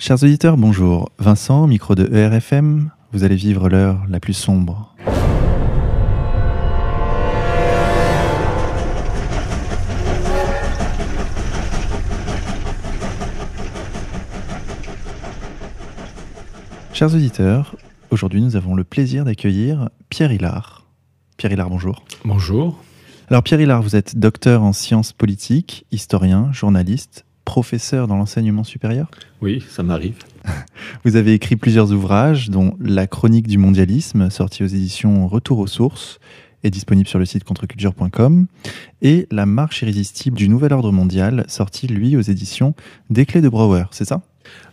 [0.00, 1.10] Chers auditeurs, bonjour.
[1.18, 4.94] Vincent, micro de ERFM, vous allez vivre l'heure la plus sombre.
[16.92, 17.74] Chers auditeurs,
[18.10, 20.86] aujourd'hui nous avons le plaisir d'accueillir Pierre Hillard.
[21.38, 22.04] Pierre Hillard, bonjour.
[22.24, 22.78] Bonjour.
[23.30, 29.10] Alors Pierre Hillard, vous êtes docteur en sciences politiques, historien, journaliste, professeur dans l'enseignement supérieur
[29.40, 30.16] Oui, ça m'arrive.
[31.06, 35.66] Vous avez écrit plusieurs ouvrages, dont La chronique du mondialisme, sorti aux éditions Retour aux
[35.66, 36.20] sources,
[36.62, 38.48] est disponible sur le site contreculture.com,
[39.00, 42.74] et La marche irrésistible du nouvel ordre mondial, sorti lui aux éditions
[43.08, 44.20] Desclés de Brouwer, c'est ça?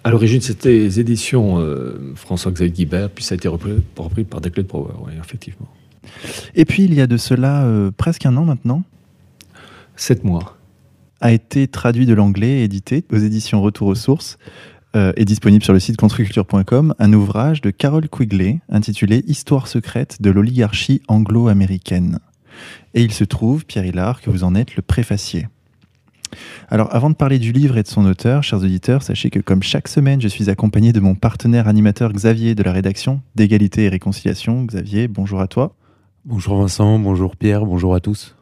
[0.04, 4.42] À l'origine, c'était les éditions euh, François-Xavier Guibert, puis ça a été repris, repris par
[4.42, 5.70] Desclés de Brouwer, oui, effectivement.
[6.56, 8.84] Et puis il y a de cela euh, presque un an maintenant,
[9.96, 10.58] Sept mois.
[11.22, 14.38] A été traduit de l'anglais et édité aux éditions Retour aux sources
[14.96, 20.22] euh, est disponible sur le site contreculture.com un ouvrage de Carol Quigley intitulé Histoire secrète
[20.22, 22.20] de l'oligarchie anglo-américaine.
[22.94, 25.48] Et il se trouve, Pierre Hillard, que vous en êtes le préfacier.
[26.70, 29.64] Alors, avant de parler du livre et de son auteur, chers auditeurs, sachez que comme
[29.64, 33.90] chaque semaine, je suis accompagné de mon partenaire animateur Xavier de la rédaction d'égalité et
[33.90, 34.64] réconciliation.
[34.64, 35.76] Xavier, bonjour à toi.
[36.26, 38.36] Bonjour Vincent, bonjour Pierre, bonjour à tous.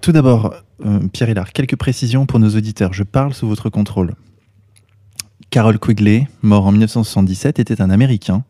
[0.00, 2.92] Tout d'abord, euh, Pierre Hillard, quelques précisions pour nos auditeurs.
[2.92, 4.14] Je parle sous votre contrôle.
[5.50, 8.44] Carol Quigley, mort en 1977, était un Américain,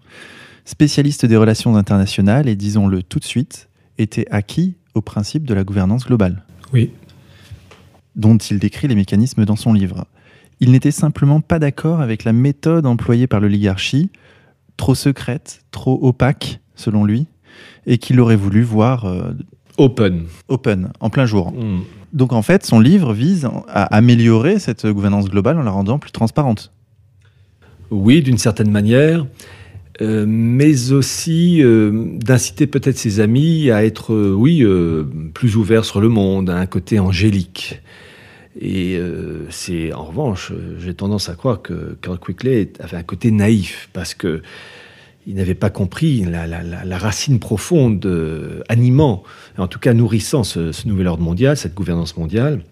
[0.64, 5.64] spécialiste des relations internationales et, disons-le tout de suite, était acquis au principe de la
[5.64, 6.92] gouvernance globale, Oui.
[8.16, 10.06] dont il décrit les mécanismes dans son livre.
[10.60, 14.10] Il n'était simplement pas d'accord avec la méthode employée par l'oligarchie,
[14.76, 17.26] trop secrète, trop opaque, selon lui,
[17.86, 19.32] et qu'il aurait voulu voir euh,
[19.80, 20.26] Open.
[20.48, 21.52] open, en plein jour.
[21.52, 21.80] Hmm.
[22.12, 26.10] Donc en fait, son livre vise à améliorer cette gouvernance globale en la rendant plus
[26.10, 26.70] transparente.
[27.90, 29.24] Oui, d'une certaine manière,
[30.02, 34.62] euh, mais aussi euh, d'inciter peut-être ses amis à être, euh, oui,
[35.32, 37.80] plus ouverts sur le monde, à un côté angélique.
[38.60, 39.00] Et
[39.48, 44.12] c'est, en revanche, j'ai tendance à croire que Carl Quigley avait un côté naïf, parce
[44.12, 44.42] que
[45.26, 49.22] il n'avait pas compris la, racine profonde, euh, animant,
[49.58, 52.62] en tout cas nourrissant ce, nouvel ordre mondial, cette gouvernance mondiale,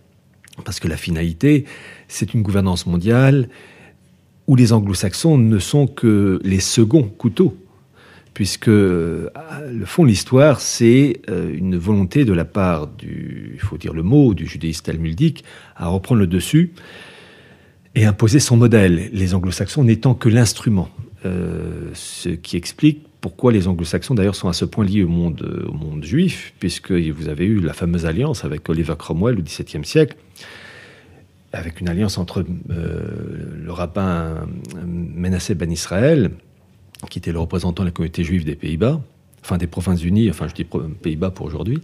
[0.65, 1.67] parce que la finalité,
[2.09, 3.49] c'est une gouvernance mondiale
[4.47, 7.57] où les anglo-saxons ne sont que les seconds couteaux,
[8.33, 9.29] puisque euh,
[9.71, 13.93] le fond de l'histoire, c'est euh, une volonté de la part du, il faut dire
[13.93, 15.45] le mot, du judaïsme talmudique,
[15.77, 16.73] à reprendre le dessus
[17.95, 20.89] et imposer son modèle, les anglo-saxons n'étant que l'instrument.
[21.29, 25.43] Euh, ce qui explique pourquoi les anglo-saxons d'ailleurs sont à ce point liés au monde,
[25.43, 29.43] euh, au monde juif, puisque vous avez eu la fameuse alliance avec Oliver Cromwell au
[29.43, 30.17] XVIIe siècle,
[31.53, 34.47] avec une alliance entre euh, le rabbin
[34.87, 36.31] Menasseh Ben Israël,
[37.11, 39.01] qui était le représentant de la communauté juive des Pays-Bas,
[39.43, 41.83] enfin des provinces unies, enfin je dis Pays-Bas pour aujourd'hui,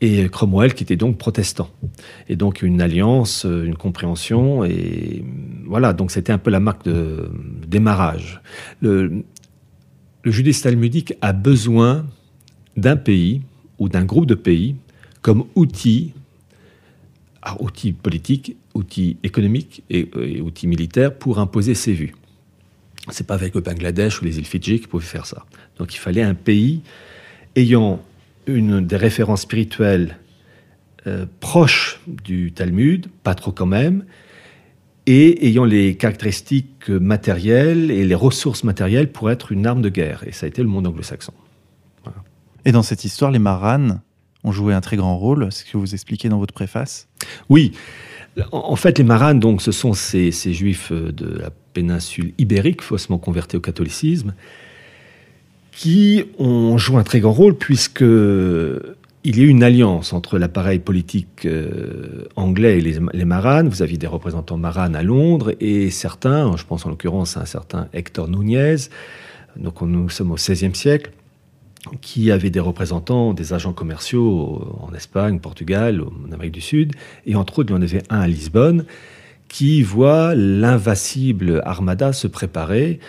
[0.00, 1.70] et Cromwell qui était donc protestant.
[2.28, 5.24] Et donc une alliance, euh, une compréhension, et
[5.66, 7.30] voilà, donc c'était un peu la marque de
[7.66, 8.40] démarrage.
[8.80, 9.24] Le,
[10.22, 12.06] le judaïsme talmudique a besoin
[12.76, 13.42] d'un pays
[13.78, 14.76] ou d'un groupe de pays
[15.22, 16.14] comme outil,
[17.42, 20.08] alors, outil politique, outil économique et,
[20.40, 22.14] outil militaire pour imposer ses vues.
[23.10, 25.44] C'est pas avec le Bangladesh ou les îles Fidji qui pouvaient faire ça.
[25.78, 26.82] Donc il fallait un pays
[27.56, 28.00] ayant
[28.54, 30.18] une des références spirituelles
[31.06, 34.04] euh, proches du Talmud, pas trop quand même,
[35.06, 40.24] et ayant les caractéristiques matérielles et les ressources matérielles pour être une arme de guerre.
[40.26, 41.32] Et ça a été le monde anglo-saxon.
[42.66, 44.02] Et dans cette histoire, les Maranes
[44.44, 47.08] ont joué un très grand rôle, ce que vous expliquez dans votre préface.
[47.48, 47.72] Oui,
[48.52, 53.18] en, fait, les Maranes, donc, ce sont ces, ces juifs de la péninsule ibérique, faussement
[53.18, 54.34] convertis au catholicisme,
[55.80, 60.38] qui ont joué un très grand rôle puisque il y a eu une alliance entre
[60.38, 63.66] l'appareil politique euh, anglais et les, les Maranes.
[63.70, 67.44] Vous aviez des représentants Maranes à Londres et certains, je pense en l'occurrence à un
[67.46, 68.76] certain Hector Nunez,
[69.56, 71.12] donc on- nous sommes au XVIe siècle,
[72.02, 76.92] qui avaient des représentants, des agents commerciaux en Espagne, Portugal, en Amérique du Sud,
[77.24, 78.84] et entre autres, il y en avait un à Lisbonne,
[79.48, 83.00] qui voit l'invincible armada se préparer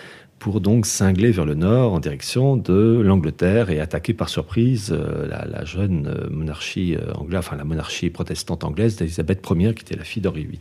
[0.42, 5.28] pour donc cingler vers le nord en direction de l'Angleterre et attaquer par surprise euh,
[5.28, 9.94] la, jeune euh, monarchie euh, anglaise, enfin la monarchie protestante anglaise d'Élisabeth Ier, qui était
[9.94, 10.58] la fille d'Henri VIII.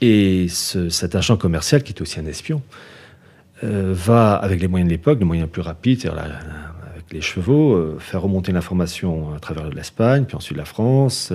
[0.00, 2.62] Et ce- cet agent commercial, qui est aussi un espion,
[3.62, 8.52] va, avec les moyens de l'époque, les moyens plus rapides, avec les chevaux, faire remonter
[8.52, 11.32] l'information à travers l'Espagne, puis ensuite la France,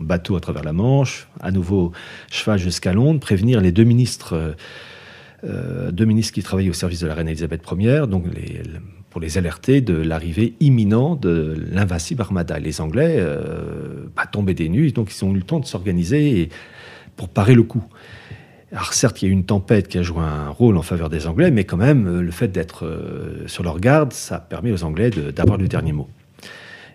[0.00, 1.92] bateau à travers la Manche, à nouveau
[2.32, 4.56] cheval jusqu'à Londres, prévenir les deux ministres,
[5.44, 8.26] deux ministres qui travaillaient au service de la reine Elisabeth Ier, donc
[9.12, 12.58] pour les alerter de l'arrivée imminente de l'invincible armada.
[12.58, 16.48] Les Anglais euh, bah, tombaient des nues, donc ils ont eu le temps de s'organiser
[17.16, 17.84] pour parer le coup.
[18.72, 21.10] Alors certes, il y a eu une tempête qui a joué un rôle en faveur
[21.10, 24.72] des Anglais, mais quand même, euh, le fait d'être euh, sur leur garde, ça permet
[24.72, 26.08] aux Anglais d'avoir le dernier mot.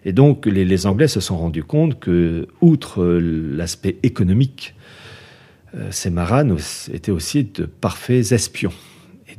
[0.03, 4.73] Et donc, les, Anglais se sont rendus compte que, outre l'aspect économique,
[5.91, 6.55] ces marins
[6.93, 8.73] étaient aussi de parfaits espions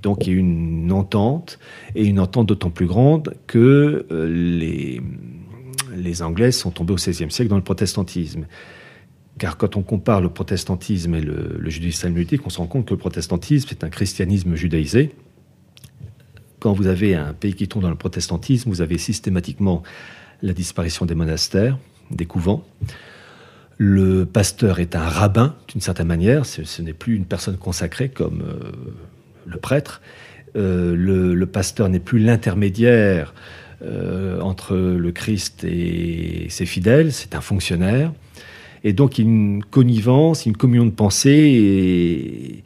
[0.03, 1.59] donc il y a eu une entente,
[1.95, 4.99] et une entente d'autant plus grande que euh,
[5.97, 8.47] les, Anglais sont tombés au XVIe siècle dans le protestantisme.
[9.39, 12.95] Car quand on compare le protestantisme et le, judaïsme talmudique, on se rend compte que
[12.95, 15.15] le protestantisme est un christianisme judaïsé.
[16.61, 19.83] Quand vous avez un pays qui tombe dans le protestantisme, vous avez systématiquement
[20.43, 21.79] la disparition des monastères,
[22.11, 22.65] des couvents.
[23.79, 26.45] Le pasteur est un rabbin, d'une certaine manière.
[26.47, 28.73] Ce, n'est plus une personne consacrée comme euh,
[29.47, 30.03] le prêtre.
[30.57, 33.35] Euh, le, pasteur n'est plus l'intermédiaire
[33.83, 38.13] euh, entre le Christ et ses fidèles, c'est un fonctionnaire.
[38.83, 42.63] Et donc une connivence, une communion de pensée.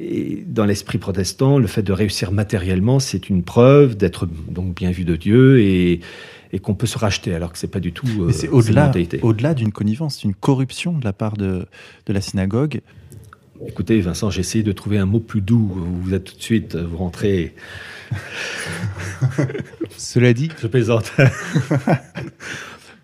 [0.00, 4.92] Et, dans l'esprit protestant, le fait de réussir matériellement, c'est une preuve d'être donc bien
[4.92, 5.60] vu de Dieu
[6.58, 8.06] qu'on peut se racheter, alors que c'est pas du tout.
[8.20, 8.90] Euh, c'est au-delà,
[9.22, 11.66] au-delà d'une connivence, une corruption de la part de,
[12.06, 12.80] de la synagogue.
[13.66, 15.70] Écoutez, Vincent, j'ai essayé de trouver un mot plus doux.
[16.02, 17.54] Vous êtes tout de suite, vous rentrez.
[19.96, 20.48] Cela dit.
[20.60, 21.12] Je plaisante.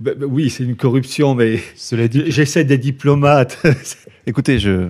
[0.01, 1.61] Ben, ben oui, c'est une corruption, mais.
[1.77, 2.25] Cela dit.
[2.29, 3.63] J'essaie des diplomates.
[4.27, 4.89] Écoutez, je.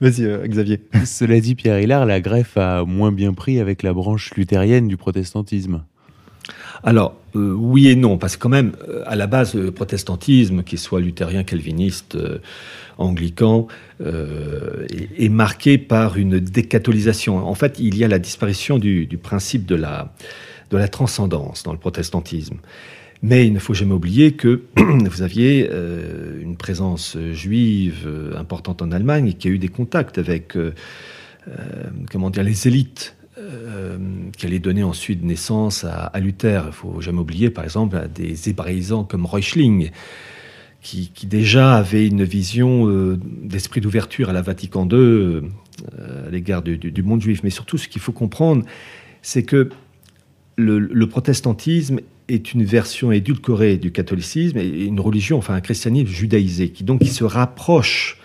[0.00, 0.80] Vas-y, euh, Xavier.
[1.06, 4.98] Cela dit, Pierre Hillard, la greffe a moins bien pris avec la branche luthérienne du
[4.98, 5.82] protestantisme.
[6.82, 10.62] Alors, euh, oui et non, parce que quand même, euh, à la base, le protestantisme,
[10.62, 12.16] qu'il soit luthérien, calviniste,
[12.98, 13.66] anglican
[14.00, 17.46] euh, est, marqué par une décatholisation.
[17.46, 20.14] En fait, il y a la disparition du, principe de la,
[20.70, 22.56] de la transcendance dans le protestantisme.
[23.22, 25.70] Mais il ne faut jamais oublier que vous aviez
[26.40, 28.06] une présence juive
[28.36, 30.56] importante en Allemagne qui a eu des contacts avec
[32.10, 33.15] comment dire, les élites
[34.36, 36.64] qui allaient donner ensuite naissance à, Luther.
[36.68, 39.90] Il faut jamais oublier, par exemple, des hébraïsants comme Reuchling,
[40.86, 45.40] qui, déjà avait une vision euh, d'esprit d'ouverture à la Vatican II euh,
[46.26, 47.40] à l'égard du, monde juif.
[47.42, 48.64] Mais surtout, ce qu'il faut comprendre,
[49.22, 49.68] c'est que
[50.56, 56.70] le, protestantisme est une version édulcorée du catholicisme et une religion, enfin un christianisme judaïsé,
[56.70, 58.18] qui donc qui se rapproche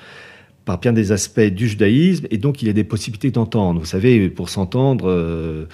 [0.65, 3.79] par bien des aspects du judaïsme, et donc il y a des possibilités d'entendre.
[3.79, 5.65] Vous savez, pour s'entendre, euh,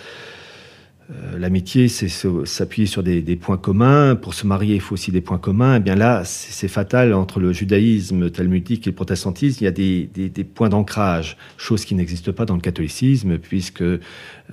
[1.09, 2.07] euh, l'amitié, c'est
[2.45, 4.15] s'appuyer sur des, points communs.
[4.15, 5.75] Pour se marier, il faut aussi des points communs.
[5.75, 9.57] Et eh bien là, c'est fatal entre le judaïsme talmudique et le protestantisme.
[9.61, 13.99] Il y a des, points d'ancrage, chose qui n'existe pas dans le catholicisme, puisque euh,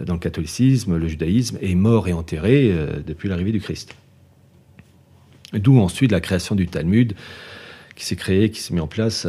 [0.01, 2.73] dans le catholicisme, le judaïsme est mort et enterré
[3.07, 3.95] depuis l'arrivée du Christ.
[5.53, 7.15] D'où ensuite la création du Talmud,
[7.97, 9.27] qui s'est créé, qui s'est mis en place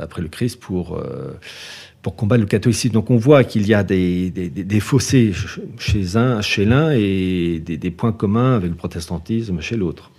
[0.00, 1.00] après le Christ pour
[2.06, 2.94] pour combattre le catholicisme.
[2.94, 5.32] Donc on voit qu'il y a des, des, fossés
[5.76, 10.12] chez un, chez l'un et des, points communs avec le protestantisme chez l'autre.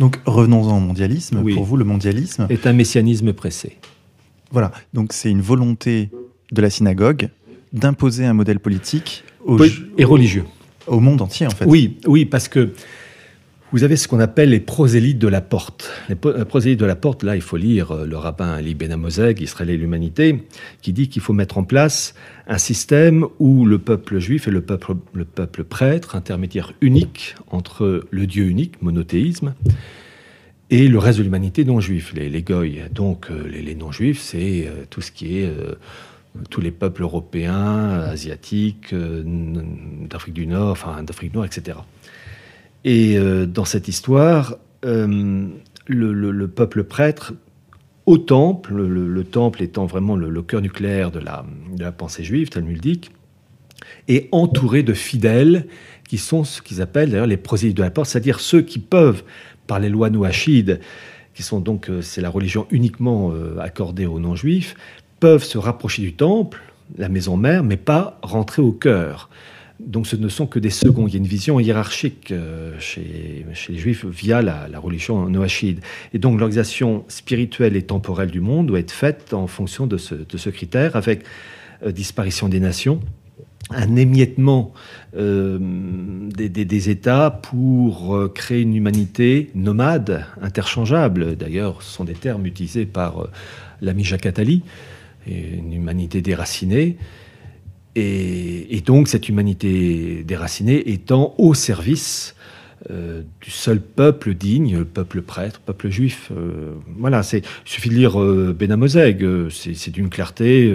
[0.00, 1.44] Donc revenons-en au mondialisme.
[1.54, 3.78] Pour vous, le mondialisme est un messianisme pressé.
[4.50, 4.72] Voilà.
[4.92, 6.10] Donc c'est une volonté
[6.50, 7.28] de la synagogue
[7.72, 9.22] d'imposer un modèle politique
[9.96, 10.46] et religieux
[10.88, 11.66] au monde entier en fait.
[11.66, 12.72] Oui, oui, parce que
[13.72, 15.90] vous avez ce qu'on appelle les prosélytes de la porte.
[16.10, 18.92] Les euh, prosélytes de la porte, là, il faut lire euh, le rabbin Ali Ben
[18.92, 20.44] Amozeg, Israël et l'humanité,
[20.82, 22.14] qui dit qu'il faut mettre en place
[22.46, 28.04] un système où le peuple juif et le peuple, le peuple prêtre, intermédiaire unique entre
[28.10, 29.54] le Dieu unique, monothéisme,
[30.68, 32.82] et le reste de l'humanité non juif, les, les goy.
[32.92, 35.50] Donc, euh, les, non-juifs, c'est tout ce qui est
[36.48, 41.78] tous les peuples européens, asiatiques, d'Afrique du Nord, enfin d'Afrique du Nord, etc.
[42.84, 45.48] Et euh, dans cette histoire, euh,
[45.86, 47.34] le, peuple prêtre
[48.06, 53.12] au temple, le, temple étant vraiment le, cœur nucléaire de la, pensée juive talmudique,
[54.08, 55.66] est entouré de fidèles
[56.08, 59.22] qui sont ce qu'ils appellent d'ailleurs les prosélytes de la porte, c'est-à-dire ceux qui peuvent,
[59.66, 60.80] par les lois noachides,
[61.34, 64.74] qui sont donc, euh, c'est la religion uniquement accordée aux non-juifs,
[65.20, 66.60] peuvent se rapprocher du temple,
[66.98, 69.30] la maison mère, mais pas rentrer au cœur.
[69.86, 71.08] Donc ce ne sont que des seconds.
[71.08, 75.80] Il y a une vision hiérarchique euh, chez, les juifs via la, religion noachide.
[76.14, 80.50] Et donc l'organisation spirituelle et temporelle du monde doit être faite en fonction de ce,
[80.50, 81.24] critère, avec
[81.84, 83.00] euh, disparition des nations,
[83.70, 84.72] un émiettement
[85.16, 91.36] euh, des, États pour créer une humanité nomade, interchangeable.
[91.36, 93.28] D'ailleurs, ce sont des termes utilisés par
[93.80, 94.62] l'ami Jacques Attali,
[95.26, 96.98] une humanité déracinée.
[97.94, 102.34] Et, donc, cette humanité déracinée étant au service
[102.88, 106.32] du seul peuple digne, le peuple prêtre, le peuple juif.
[106.98, 108.18] voilà, il suffit de lire
[108.54, 110.74] Benamozeg, c'est d'une clarté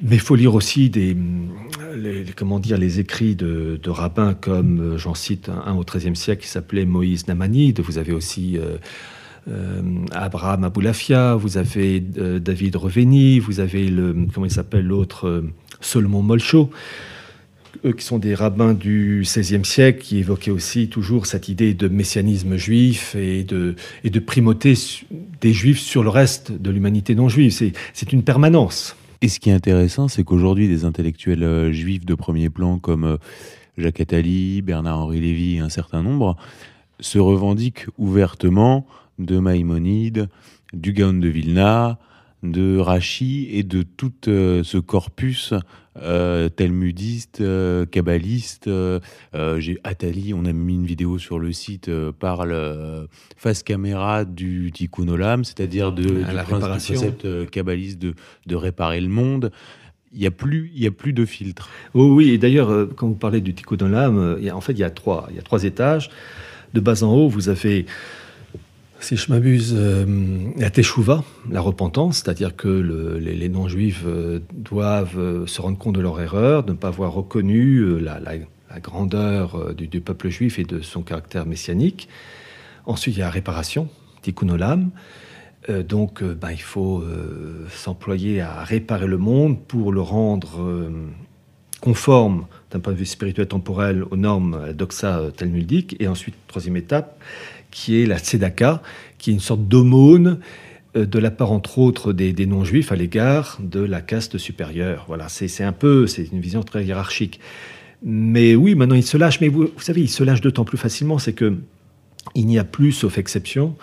[0.00, 1.16] mais il faut lire aussi des,
[1.96, 6.42] les, comment dire, les écrits de, rabbins comme, euh, j'en cite un, au XIIIe siècle
[6.42, 7.80] qui s'appelait Moïse Namanide.
[7.80, 8.76] Vous avez aussi euh,
[9.50, 9.82] euh,
[10.12, 15.42] Abraham Aboulafia, vous avez David Reveni, vous avez le, comment il s'appelle l'autre,
[15.80, 16.70] Solomon Molcho,
[17.84, 21.88] eux qui sont des rabbins du XVIe siècle, qui évoquaient aussi toujours cette idée de
[21.88, 24.74] messianisme juif et de, et de primauté
[25.40, 27.52] des juifs sur le reste de l'humanité non juive.
[27.92, 28.96] C'est une permanence.
[29.20, 33.04] Et ce qui est intéressant, c'est qu'aujourd'hui, des intellectuels euh, juifs de premier plan comme
[33.04, 33.16] euh,
[33.76, 36.36] Jacques Attali, Bernard-Henri Lévy et un certain nombre
[37.00, 38.86] se revendiquent ouvertement
[39.18, 40.28] de Maïmonide,
[40.72, 41.98] du Gaon de Vilna,
[42.42, 45.54] de Rachi et de tout euh, ce corpus
[46.00, 48.70] euh, talmudiste, euh, kabbaliste.
[49.58, 51.90] j'ai Atali, on a mis une vidéo sur le site,
[52.20, 58.14] parle face caméra du tikkun olam, c'est-à-dire de, la du concept kabbaliste de,
[58.46, 59.50] de réparer le monde
[60.14, 61.68] il n'y a, plus, il y a plus de filtre.
[61.92, 64.88] Oh oui, et d'ailleurs, quand vous parlez du tikkun olam, en fait, il y, a
[64.88, 66.08] trois, il y a trois étages.
[66.72, 67.84] De bas en haut, vous avez
[69.00, 70.04] si je m'abuse, euh,
[70.56, 76.00] la teshuva, la repentance, c'est-à-dire que les, non-juifs euh, doivent euh, se rendre compte de
[76.00, 78.20] leur erreur, de ne pas avoir reconnu la,
[78.80, 82.08] grandeur du, peuple juif et de son caractère messianique.
[82.86, 83.88] Ensuite, il y a la réparation,
[84.22, 84.90] tikkun olam.
[85.88, 87.02] donc, ben, il faut
[87.70, 90.90] s'employer à réparer le monde pour le rendre
[91.80, 95.96] conforme d'un point de vue spirituel temporel aux normes, doxa talmudique.
[96.00, 97.18] Et ensuite, troisième étape,
[97.70, 98.82] qui est la tzedaka,
[99.18, 100.38] qui est une sorte d'aumône
[100.96, 105.04] euh, de la part, entre autres, des, non-juifs à l'égard de la caste supérieure.
[105.08, 107.40] Voilà, c'est un peu, c'est une vision très hiérarchique.
[108.02, 109.40] Mais oui, maintenant il se lâche.
[109.40, 111.58] Mais vous, savez, il se lâche d'autant plus facilement, c'est que
[112.34, 113.76] il n'y a plus, sauf exception,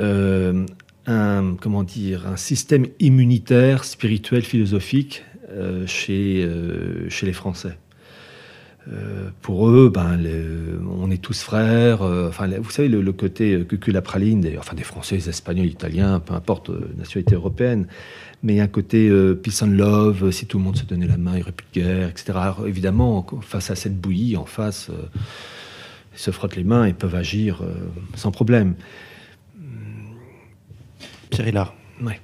[0.00, 0.64] euh,
[1.06, 5.31] un comment dire, un système immunitaire, spirituel, philosophique euh,
[5.86, 6.48] chez,
[7.08, 7.76] chez les Français.
[8.88, 10.18] Euh, pour eux, ben,
[10.98, 12.02] on est tous frères.
[12.02, 16.70] Euh, enfin, vous savez, le, côté cuculapraline, enfin, des Français, des Espagnols, Italiens, peu importe,
[16.70, 17.86] euh, nationalité européenne,
[18.42, 19.08] mais un côté
[19.42, 21.66] peace and love, si tout le monde se donnait la main, il n'y aurait plus
[21.72, 22.38] de guerre, etc.
[22.66, 24.90] évidemment, face à cette bouillie, en face,
[26.12, 27.62] ils se frottent les mains et peuvent agir
[28.16, 28.74] sans problème.
[31.30, 31.74] Pierre Hillard.
[32.02, 32.20] Ouais.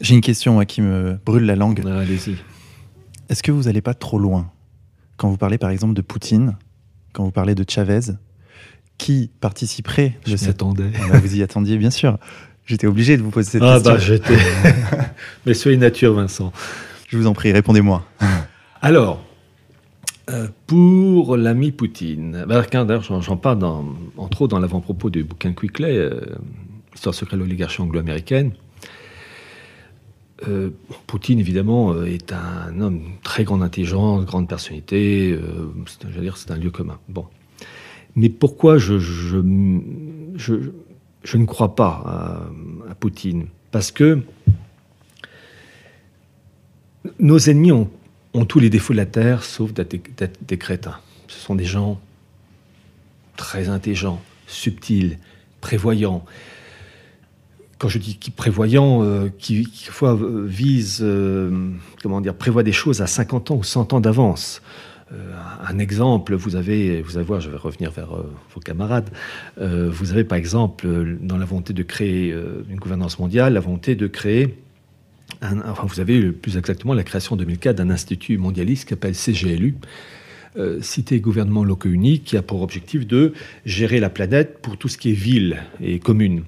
[0.00, 1.86] J'ai une question qui me brûle la langue.
[1.86, 2.36] Allez-y.
[3.28, 4.50] Est-ce que vous n'allez pas trop loin
[5.16, 6.56] quand vous parlez par exemple de Poutine,
[7.12, 8.12] quand vous parlez de Chavez,
[8.96, 10.90] qui participerait Je m'attendais.
[10.96, 12.18] Ah bah, vous y attendiez, bien sûr.
[12.64, 13.92] J'étais obligé de vous poser cette ah question.
[13.92, 14.38] Ah bah j'étais...
[15.46, 16.52] Mais soyez nature, Vincent.
[17.08, 18.04] Je vous en prie, répondez-moi.
[18.82, 19.24] Alors,
[20.30, 23.86] euh, pour l'ami Poutine, bah, d'ailleurs j'en parle dans,
[24.16, 26.20] entre autres dans l'avant-propos du bouquin Quickley, euh,
[26.94, 28.52] Histoire secrète de l'oligarchie anglo-américaine.
[30.46, 30.70] Euh,
[31.06, 35.32] Poutine, évidemment, euh, est un homme très grande intelligence, grande personnalité.
[35.32, 35.72] Euh,
[36.08, 36.98] je dire, c'est un lieu commun.
[37.08, 37.26] Bon.
[38.14, 42.50] Mais pourquoi je, je, ne crois pas
[42.88, 43.46] à, Poutine?
[43.70, 44.20] Parce que
[47.18, 47.90] nos ennemis ont,
[48.46, 49.96] tous les défauts de la Terre, sauf d'être
[50.46, 50.98] des crétins.
[51.26, 52.00] Ce sont des gens
[53.36, 55.18] très intelligents, subtils,
[55.60, 56.24] prévoyants
[57.78, 61.70] quand je dis qui prévoyant, euh, qui, fois euh, vise, euh,
[62.02, 64.60] comment dire, prévoit des choses à 50 ans ou 100 ans d'avance.
[65.66, 68.10] un exemple, vous avez, vous allez voir, je vais revenir vers
[68.52, 69.08] vos camarades.
[69.56, 70.86] vous avez par exemple,
[71.22, 72.36] dans la volonté de créer
[72.68, 74.58] une gouvernance mondiale, la volonté de créer,
[75.40, 79.76] enfin, vous avez plus exactement la création en 2004 d'un institut mondialiste qui s'appelle CGLU.
[80.82, 83.32] Cité Gouvernement Locaux Unis, qui a pour objectif de
[83.64, 86.42] gérer la planète pour tout ce qui est ville et commune.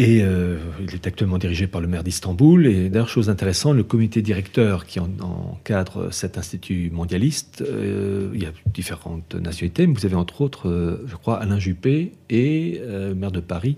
[0.00, 2.68] Et euh, il est actuellement dirigé par le maire d'Istanbul.
[2.68, 8.46] Et d'ailleurs, chose intéressante, le comité directeur qui encadre cet institut mondialiste, euh, il y
[8.46, 12.80] a différentes nationalités, mais vous avez entre autres, euh, je crois, Alain Juppé et
[13.16, 13.76] maire de Paris,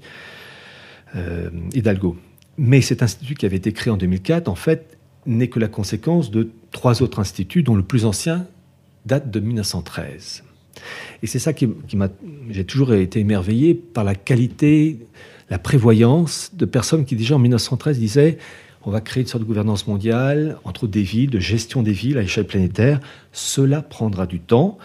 [1.75, 2.17] Hidalgo.
[2.59, 6.31] Mais cet institut qui avait été créé en 2004, en fait, n'est que la conséquence
[6.31, 8.47] de trois autres instituts, dont le plus ancien
[9.07, 10.45] date de 1913.
[11.23, 12.09] Et c'est ça qui, qui m'a.
[12.51, 14.99] J'ai toujours été émerveillé par la qualité
[15.51, 18.39] la prévoyance de personnes qui déjà en 1913 disaient
[18.83, 22.17] on va créer une sorte de gouvernance mondiale, entre des villes, de gestion des villes
[22.17, 23.01] à l'échelle planétaire.
[23.31, 24.79] Cela prendra du temps,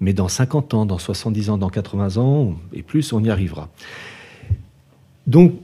[0.00, 3.70] mais dans 50 ans, dans 70 ans, dans 80 ans et plus, on y arrivera.
[5.26, 5.54] Donc,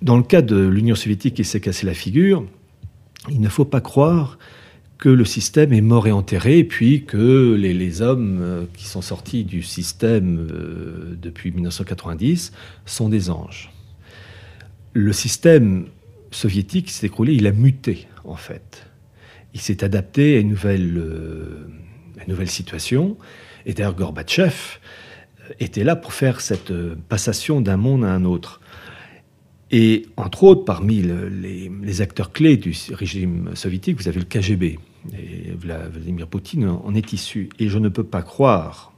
[0.00, 2.46] dans le cas de l'Union soviétique qui s'est cassé la figure,
[3.28, 4.38] il ne faut pas croire
[4.98, 9.42] que le système est mort et enterré, puis que les, hommes euh, qui sont sortis
[9.42, 12.52] du système euh, depuis 1990
[12.86, 13.71] sont des anges.
[14.94, 15.86] Le système
[16.30, 18.86] soviétique s'est écroulé, il a muté en fait.
[19.54, 23.16] Il s'est adapté à une nouvelle, euh, situation.
[23.66, 24.78] Et d'ailleurs, Gorbatchev
[25.60, 26.72] était là pour faire cette
[27.08, 28.60] passation d'un monde à un autre.
[29.70, 34.78] Et entre autres, parmi les, acteurs clés du régime soviétique, vous avez le KGB.
[35.58, 37.48] Vladimir Poutine en est issu.
[37.58, 38.92] Et je ne peux pas croire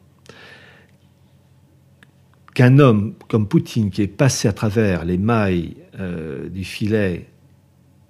[2.55, 7.27] qu'un homme comme Poutine, qui est passé à travers les mailles euh, du filet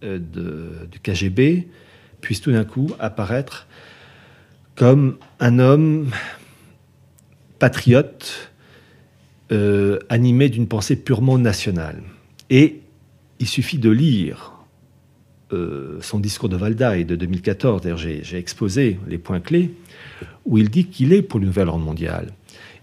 [0.03, 0.19] euh,
[0.91, 1.67] du KGB,
[2.21, 3.67] puisse tout d'un coup apparaître
[4.75, 6.11] comme un homme
[7.59, 8.51] patriote,
[9.53, 12.03] euh, animé d'une pensée purement nationale.
[12.51, 12.81] Et
[13.39, 14.53] il suffit de lire
[15.53, 19.71] euh, son discours de Valdaï de 2014, d'ailleurs j'ai exposé les points clés,
[20.45, 22.33] où il dit qu'il est pour le nouvel ordre mondial.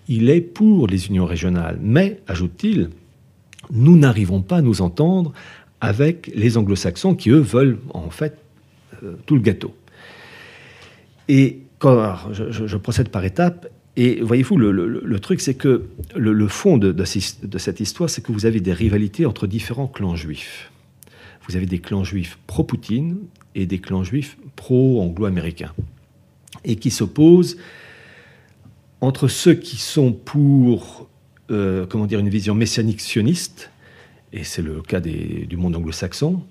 [0.08, 1.77] Il est pour les unions régionales.
[1.81, 2.89] Mais, ajoute-t-il,
[3.72, 5.34] nous n'arrivons pas à nous entendre
[5.80, 8.38] avec les anglo-saxons qui, eux, veulent en fait
[9.04, 9.74] euh, tout le gâteau.
[11.28, 17.04] Et quand je, procède par étapes, et voyez-vous, le, truc, c'est que le, fond de,
[17.04, 20.72] cette histoire, c'est que vous avez des rivalités entre différents clans juifs.
[21.48, 23.18] Vous avez des clans juifs pro-Poutine
[23.56, 25.74] et des clans juifs pro-anglo-américains.
[26.63, 27.58] Et qui s'opposent
[29.01, 31.10] entre ceux qui sont pour,
[31.51, 33.70] euh, comment dire, une vision messianique sioniste,
[34.34, 36.41] et c'est le cas du monde anglo-saxon,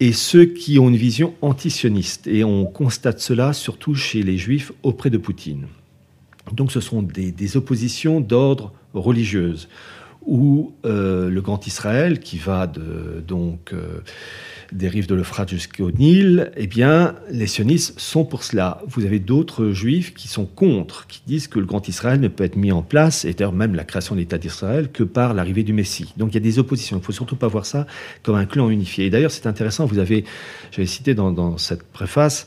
[0.00, 2.26] et ceux qui ont une vision antisioniste.
[2.26, 5.66] Et on constate cela surtout chez les juifs auprès de Poutine.
[6.52, 9.68] Donc ce sont des, oppositions d'ordre religieuse,
[10.26, 14.00] où euh, le Grand Israël, qui va de, donc euh,
[14.72, 18.82] des rives de l'Euphrate jusqu'au Nil, eh bien, les sionistes sont pour cela.
[18.86, 22.44] Vous avez d'autres juifs qui sont contre, qui disent que le Grand Israël ne peut
[22.44, 25.62] être mis en place, et d'ailleurs même la création de l'État d'Israël, que par l'arrivée
[25.62, 26.12] du Messie.
[26.16, 26.96] Donc il y a des oppositions.
[26.96, 27.86] Il ne faut surtout pas voir ça
[28.22, 29.06] comme un clan unifié.
[29.06, 30.24] Et d'ailleurs, c'est intéressant, vous avez,
[30.70, 32.46] j'avais cité dans, cette préface,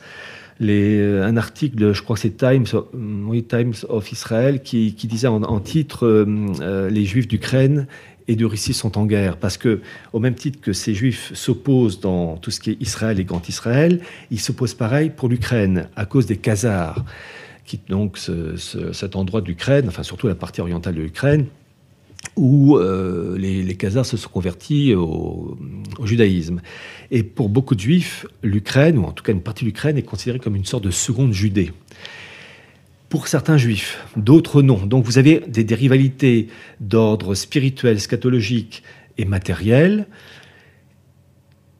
[0.61, 6.05] euh, un article, je crois c'est Times, oui, Times of Israel, qui, disait en, titre
[6.05, 6.25] euh,
[6.61, 7.87] euh, Les Juifs d'Ukraine
[8.27, 9.37] et de Russie sont en guerre.
[9.37, 9.81] Parce que,
[10.13, 13.47] au même titre que ces Juifs s'opposent dans tout ce qui est Israël et Grand
[13.47, 17.05] Israël, ils s'opposent pareil pour l'Ukraine, à cause des Khazars,
[17.65, 21.47] qui donc cet endroit d'Ukraine, enfin surtout la partie orientale de l'Ukraine,
[22.35, 25.57] où euh, les, les Khazars se sont convertis au,
[26.03, 26.61] judaïsme.
[27.11, 30.03] Et pour beaucoup de juifs, l'Ukraine, ou en tout cas une partie de l'Ukraine, est
[30.03, 31.71] considérée comme une sorte de seconde Judée.
[33.09, 34.85] Pour certains juifs, d'autres non.
[34.85, 36.47] Donc vous avez des, rivalités
[36.79, 38.83] d'ordre spirituel, scatologique
[39.17, 40.07] et matériel.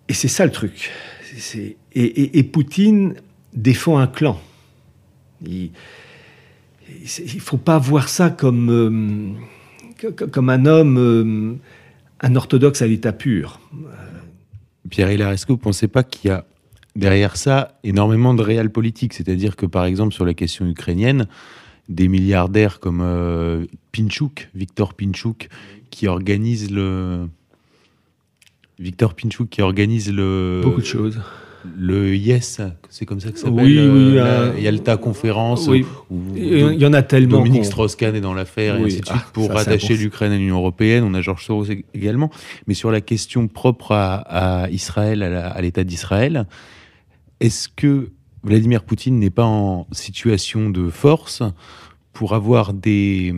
[0.07, 0.91] Et c'est ça le truc.
[1.93, 3.15] Et, Poutine
[3.53, 4.39] défend un clan.
[5.45, 5.71] Il
[6.89, 8.69] ne faut pas voir ça comme...
[8.69, 9.33] Euh,
[10.11, 11.55] comme un homme, euh,
[12.21, 13.59] un orthodoxe à l'état pur.
[14.89, 16.45] Pierre Hilaire, est-ce que vous ne pensez pas qu'il y a
[16.95, 21.27] derrière ça énormément de réel politique C'est-à-dire que, par exemple, sur la question ukrainienne,
[21.89, 25.49] des milliardaires comme euh, Pinchuk, Victor Pinchuk,
[25.89, 27.27] qui organise le.
[28.79, 30.61] Victor Pinchuk qui organise le.
[30.63, 31.19] Beaucoup de choses
[31.77, 34.17] le Yes, c'est comme ça que ça s'appelle Oui, oui.
[34.17, 35.67] Euh, la Yalta Conférence.
[35.67, 35.85] Oui.
[36.35, 37.37] il y en a tellement.
[37.37, 40.57] Dominique Strauss-Kahn est dans l'affaire, et ainsi de suite, ah, pour rattacher l'Ukraine à l'Union
[40.57, 41.03] Européenne.
[41.03, 42.29] On a Georges Soros également.
[42.67, 46.45] Mais sur la question propre à, Israël, à l'État d'Israël,
[47.39, 48.09] est-ce que
[48.43, 51.41] Vladimir Poutine n'est pas en situation de force
[52.13, 53.33] pour avoir des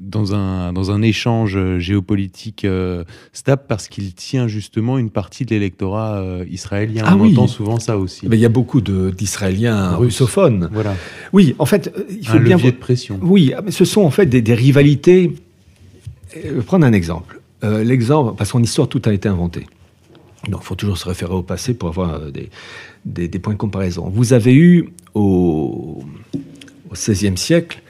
[0.00, 5.50] dans un dans un échange géopolitique euh, stable parce qu'il tient justement une partie de
[5.50, 7.04] l'électorat euh, israélien?
[7.06, 8.28] Ah On entend souvent ça aussi.
[8.28, 10.68] Mais il y a beaucoup d'Israéliens russophones.
[10.72, 10.94] Voilà.
[11.32, 13.18] Oui, en fait, euh, il faut un bien levier de pression.
[13.22, 15.34] Oui, mais ce sont en fait des, rivalités.
[16.34, 17.40] Je vais prendre un exemple.
[17.62, 19.66] L'exemple, parce qu'en histoire tout a été inventé.
[20.48, 22.50] Donc, il faut toujours se référer au passé pour avoir des,
[23.04, 24.08] des, points de comparaison.
[24.08, 26.04] Vous avez eu au,
[26.92, 27.82] XVIe siècle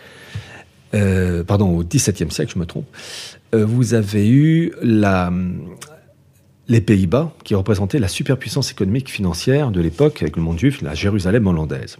[0.94, 2.86] euh, pardon, au XVIIe siècle, je me trompe,
[3.54, 4.72] euh, vous avez eu
[6.68, 10.94] les Pays-Bas qui représentaient la superpuissance économique financière de l'époque avec le monde juif, la
[10.94, 11.96] Jérusalem hollandaise.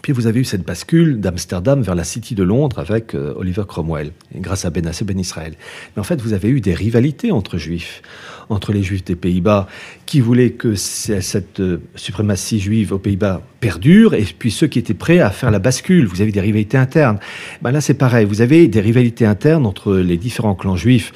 [0.00, 3.64] Puis vous avez eu cette bascule d'Amsterdam vers la City de Londres avec euh, Oliver
[3.68, 5.54] Cromwell, grâce à Benassé Ben Israël.
[5.94, 8.00] Mais en fait, vous avez eu des rivalités entre juifs,
[8.48, 9.68] entre les juifs des Pays-Bas
[10.06, 14.94] qui voulaient que cette euh, suprématie juive aux Pays-Bas perdure, et puis ceux qui étaient
[14.94, 16.06] prêts à faire la bascule.
[16.06, 17.18] Vous avez des rivalités internes.
[17.60, 18.24] Ben là, c'est pareil.
[18.24, 21.12] Vous avez des rivalités internes entre les différents clans juifs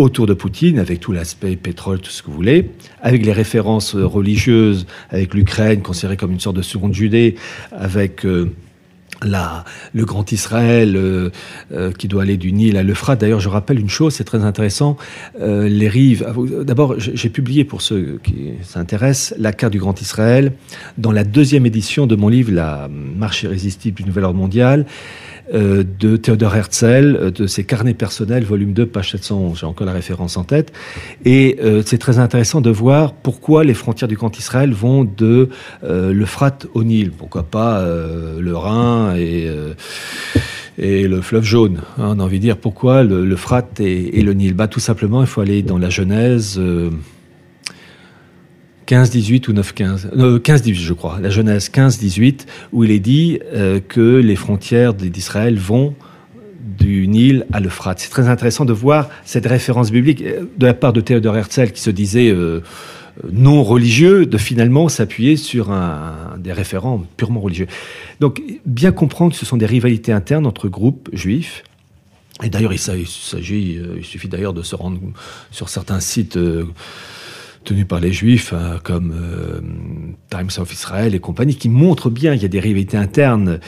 [0.00, 2.70] autour de Poutine, avec tout l'aspect pétrole, tout ce que vous voulez,
[3.02, 7.34] avec les références euh, religieuses, avec l'Ukraine considérée comme une sorte de seconde Judée,
[7.70, 8.50] avec euh,
[9.22, 11.30] la, le grand Israël euh,
[11.98, 13.20] qui doit aller du Nil à l'Euphrate.
[13.20, 14.96] D'ailleurs, je rappelle une chose, c'est très intéressant.
[15.38, 16.24] les rives.
[16.26, 16.32] Ah,
[16.64, 20.52] d'abord, j'ai publié pour ceux qui s'intéressent la carte du grand Israël
[20.96, 24.86] dans la deuxième édition de mon livre La marche irrésistible du nouvel ordre mondial.
[25.52, 29.84] Euh, de Théodore Herzl, euh, de ses carnets personnels, volume 2, page 700, j'ai encore
[29.84, 30.72] la référence en tête.
[31.24, 35.48] Et euh, c'est très intéressant de voir pourquoi les frontières du camp Israël vont de
[35.82, 37.10] l'Euphrate au Nil.
[37.10, 39.50] Pourquoi pas le Rhin et
[40.78, 41.80] et le fleuve jaune.
[41.98, 44.54] Hein, on a envie de dire pourquoi l'Euphrate et, et, le Nil.
[44.54, 46.60] Bah, tout simplement, il faut aller dans la Genèse,
[48.90, 54.16] 15-18 ou 9-15, 15-18 je crois, la Genèse 15-18, où il est dit euh, que
[54.16, 55.94] les frontières d'Israël vont
[56.60, 58.00] du Nil à l'Euphrate.
[58.00, 61.70] C'est très intéressant de voir cette référence biblique euh, de la part de Théodore Herzl
[61.70, 62.62] qui se disait euh,
[63.32, 65.72] non religieux, de finalement s'appuyer sur
[66.38, 67.68] des référents purement religieux.
[68.18, 71.62] Donc bien comprendre que ce sont des rivalités internes entre groupes juifs.
[72.42, 74.98] Et d'ailleurs, il il suffit d'ailleurs de se rendre
[75.50, 76.38] sur certains sites
[77.64, 79.60] tenus par les Juifs, hein, comme euh,
[80.30, 83.60] Times of Israel et compagnie, qui montrent bien qu'il y a des rivalités internes.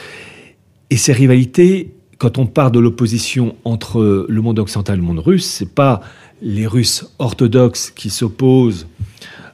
[0.89, 5.19] Et ces rivalités, quand on part de l'opposition entre le monde occidental et le monde
[5.19, 6.01] russe, c'est pas
[6.41, 8.87] les Russes orthodoxes qui s'opposent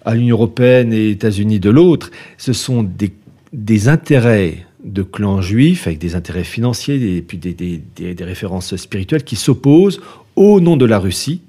[0.06, 5.88] à l'Union européenne et les États-Unis de l'autre, ce sont des, intérêts de clans juifs
[5.88, 10.02] avec des intérêts financiers et puis des références spirituelles qui s'opposent
[10.36, 11.42] au nom de la Russie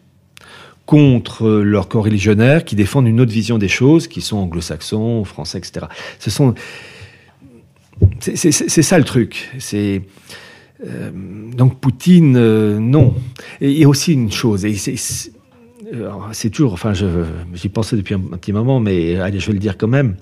[0.91, 5.87] contre leurs co-religionnaires qui défendent une autre vision des choses, qui sont anglo-saxons, français, etc.
[6.19, 6.53] Ce sont,
[8.19, 9.51] c'est ça le truc.
[9.61, 10.03] C'est
[10.85, 11.13] euh,
[11.55, 13.15] donc Poutine, euh, non.
[13.61, 18.81] Et a aussi une chose, et c'est toujours, enfin, j'y pensais depuis un, petit moment,
[18.81, 20.17] mais allez, je vais le dire quand même,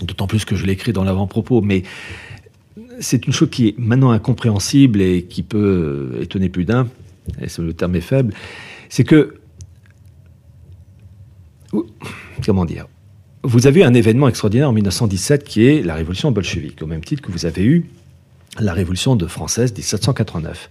[0.00, 1.82] d'autant plus que je l'ai écrit dans l'avant-propos, mais
[3.00, 6.88] c'est une chose qui est maintenant incompréhensible et qui peut étonner plus d'un,
[7.38, 8.32] et le terme est faible,
[8.88, 9.39] c'est que
[12.44, 12.86] comment dire
[13.42, 17.04] Vous avez eu un événement extraordinaire en 1917 qui est la révolution bolchevique, au même
[17.04, 17.86] titre que vous avez eu
[18.58, 20.68] la révolution de française 1789.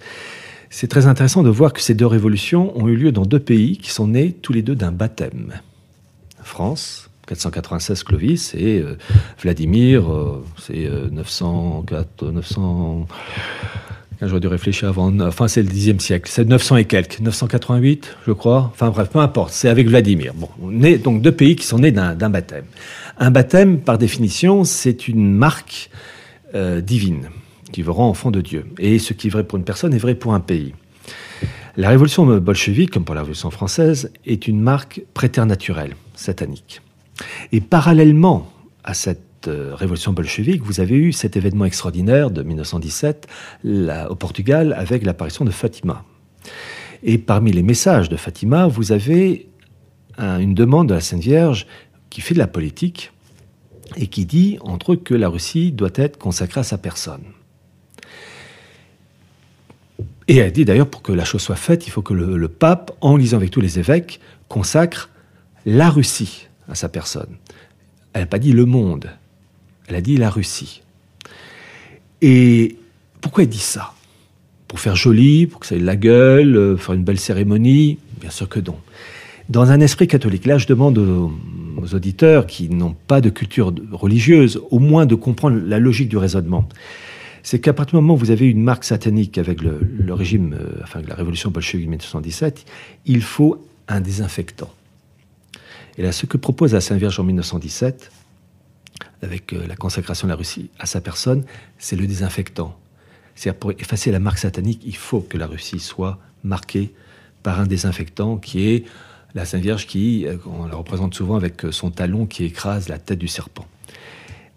[0.70, 3.78] C'est très intéressant de voir que ces deux révolutions ont eu lieu dans deux pays
[3.78, 5.54] qui sont nés tous les deux d'un baptême.
[6.44, 8.98] France, 496 Clovis, et euh,
[9.42, 13.08] Vladimir, euh, c'est 904, euh, 900,
[14.22, 15.18] J'aurais dû réfléchir avant.
[15.22, 16.30] Enfin, c'est le Xe siècle.
[16.30, 17.22] C'est 900 et quelques.
[17.22, 18.70] 988, je crois.
[18.74, 19.54] Enfin, bref, peu importe.
[19.54, 20.34] C'est avec Vladimir.
[20.36, 22.66] Bon, on est donc deux pays qui sont nés d'un baptême.
[23.18, 25.90] Un baptême, par définition, c'est une marque
[26.54, 27.30] euh, divine
[27.72, 28.66] qui vous rend enfant de Dieu.
[28.78, 30.74] Et ce qui est vrai pour une personne est vrai pour un pays.
[31.78, 36.82] La révolution bolchevique, comme pour la révolution française, est une marque préternaturelle, satanique.
[37.54, 38.52] Et parallèlement
[38.84, 43.28] à cette euh, révolution bolchevique, vous avez eu cet événement extraordinaire de 1917
[44.10, 46.04] au Portugal avec l'apparition de Fatima.
[47.04, 49.48] Et parmi les messages de Fatima, vous avez
[50.18, 51.68] une demande de la Sainte Vierge
[52.10, 53.12] qui fait de la politique
[53.96, 57.24] et qui dit, entre autres, que la Russie doit être consacrée à sa personne.
[60.28, 62.92] Et elle dit d'ailleurs, pour que la chose soit faite, il faut que le pape,
[63.02, 65.10] en lisant avec tous les évêques, consacre
[65.66, 67.38] la Russie à sa personne.
[68.14, 69.10] Elle n'a pas dit le monde,
[69.90, 70.82] elle a dit la Russie.
[72.22, 72.78] Et
[73.22, 73.94] pourquoi elle dit ça?
[74.68, 77.98] Pour faire joli, pour que ça ait la gueule, euh, faire une belle cérémonie?
[78.22, 78.78] Bien sûr que non.
[79.50, 81.32] Dans un esprit catholique, là je demande aux,
[81.94, 86.68] auditeurs qui n'ont pas de culture religieuse, au moins de comprendre la logique du raisonnement.
[87.42, 90.82] C'est qu'à partir du moment où vous avez une marque satanique avec le, régime, euh,
[90.84, 92.66] enfin la révolution bolchevique de 1917,
[93.06, 94.70] il faut un désinfectant.
[95.98, 98.12] Et là, ce que propose la Sainte Vierge en 1917,
[99.22, 101.44] avec euh, la consacration de la Russie à sa personne,
[101.78, 102.78] c'est le désinfectant.
[103.36, 106.94] C'est-à-dire pour effacer la marque satanique, il faut que la Russie soit marquée
[107.44, 108.86] par un désinfectant qui est
[109.36, 112.90] la Sainte Vierge qui, euh, on la représente souvent avec euh, son talon qui écrase
[112.90, 113.66] la tête du serpent.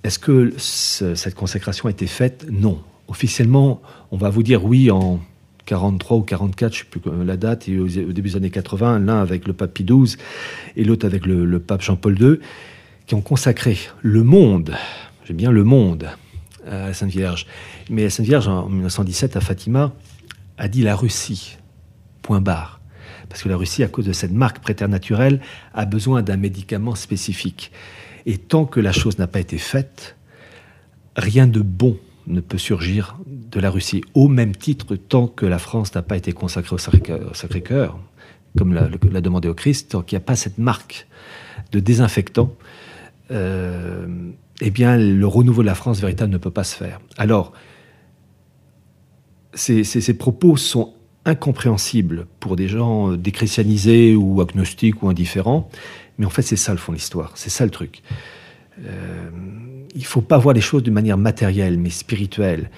[0.05, 2.45] Est-ce que cette consécration a été faite?
[2.51, 2.83] Non.
[3.07, 5.21] Officiellement, on va vous dire oui en
[5.67, 8.99] 43 ou 44, je ne sais plus la date, et au début des années 80,
[8.99, 10.17] l'un avec le pape Pie XII
[10.75, 12.41] et l'autre avec le pape Jean-Paul II
[13.13, 14.75] qui ont consacré le monde,
[15.27, 16.09] j'aime bien le monde,
[16.67, 17.47] à la Sainte Vierge.
[17.91, 19.93] Mais la Sainte Vierge, en 1917, à Fatima,
[20.57, 21.59] a dit la Russie,
[22.23, 22.81] point barre.
[23.29, 25.43] Parce que la Russie, à cause de cette marque préternaturelle,
[25.75, 27.71] a besoin d'un médicament spécifique.
[28.25, 30.17] Et tant que la chose n'a pas été faite,
[31.15, 34.01] rien de bon ne peut surgir de la Russie.
[34.15, 36.79] Au même titre, tant que la France n'a pas été consacrée au
[37.35, 37.99] Sacré-Cœur,
[38.57, 41.07] comme l'a demandé au Christ, tant qu'il n'y a pas cette marque
[41.73, 42.55] de désinfectant,
[43.33, 44.07] euh,
[44.61, 47.01] eh bien, le renouveau de la France véritable ne peut pas se faire.
[47.17, 47.53] Alors,
[49.55, 55.69] ces, propos sont incompréhensibles pour des gens déchristianisés ou agnostiques ou indifférents,
[56.19, 58.03] mais en fait, c'est ça le fond de l'histoire, c'est ça le truc.
[58.85, 59.31] Euh,
[59.95, 62.71] il ne faut pas voir les choses d'une manière matérielle, mais spirituelle.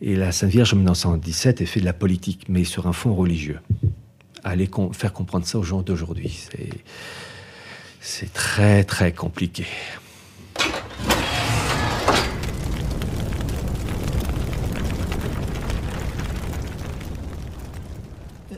[0.00, 3.14] Et la Sainte Vierge, en 1917, est fait de la politique, mais sur un fond
[3.14, 3.60] religieux.
[4.42, 6.40] Aller faire comprendre ça aux gens d'aujourd'hui,
[8.00, 9.64] c'est très très compliqué.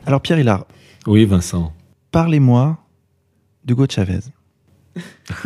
[0.06, 0.66] Alors Pierre Hillard.
[1.06, 1.72] Oui, Vincent.
[2.10, 2.78] Parlez-moi
[3.64, 4.20] d'Hugo Chavez.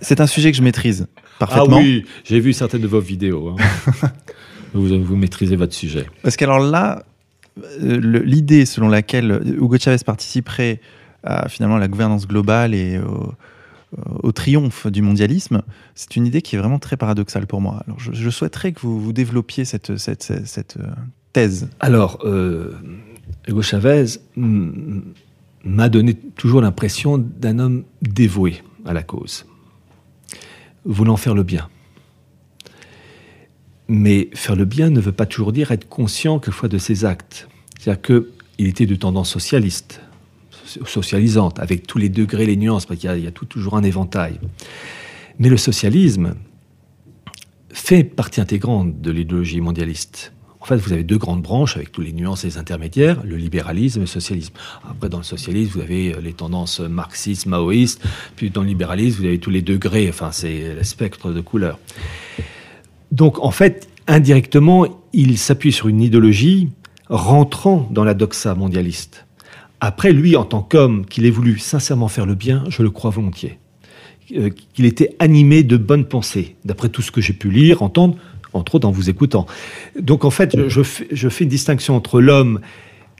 [0.00, 1.06] C'est un sujet que je maîtrise
[1.38, 1.78] parfaitement.
[1.78, 3.56] Ah oui, j'ai vu certaines de vos vidéos.
[3.58, 4.08] Hein.
[4.74, 6.06] vous, vous maîtrisez votre sujet.
[6.22, 7.04] Parce qu'alors là,
[7.82, 10.80] euh, l'idée selon laquelle Hugo Chavez participerait
[11.24, 13.00] à finalement la gouvernance globale et
[14.22, 15.62] au, triomphe du mondialisme,
[15.94, 17.82] c'est une idée qui est vraiment très paradoxale pour moi.
[17.86, 20.86] Alors je, souhaiterais que vous, vous développiez cette, cette, cette, euh,
[21.32, 21.68] thèse.
[21.80, 22.72] Alors, euh,
[23.48, 24.04] Hugo Chavez
[24.36, 29.46] m'a donné toujours l'impression d'un homme dévoué à la cause
[30.84, 31.68] voulant faire le bien.
[33.88, 37.48] Mais faire le bien ne veut pas toujours dire être conscient quelquefois de ses actes.
[37.78, 40.00] C'est-à-dire qu'il était de tendance socialiste,
[40.64, 44.38] socialisante, avec tous les degrés, les nuances, parce qu'il y a, toujours un éventail.
[45.38, 46.34] Mais le socialisme
[47.70, 50.32] fait partie intégrante de l'idéologie mondialiste.
[50.62, 53.34] En fait, vous avez deux grandes branches avec toutes les nuances et les intermédiaires, le
[53.34, 54.54] libéralisme et le socialisme.
[54.88, 58.00] Après, dans le socialisme, vous avez euh, les tendances marxistes, maoïstes,
[58.36, 61.80] puis dans le libéralisme, vous avez tous les degrés, enfin, c'est le spectre de couleurs.
[63.10, 66.68] Donc, en fait, indirectement, il s'appuie sur une idéologie
[67.08, 69.26] rentrant dans la doxa mondialiste.
[69.80, 73.10] Après, lui, en tant qu'homme, qu'il ait voulu sincèrement faire le bien, je le crois
[73.10, 73.58] volontiers.
[74.36, 78.16] Euh, qu'il était animé de bonnes pensées, d'après tout ce que j'ai pu lire, entendre,
[78.54, 79.46] entre autres en vous écoutant.
[79.98, 82.60] Donc en fait, je, fais, une distinction entre l'homme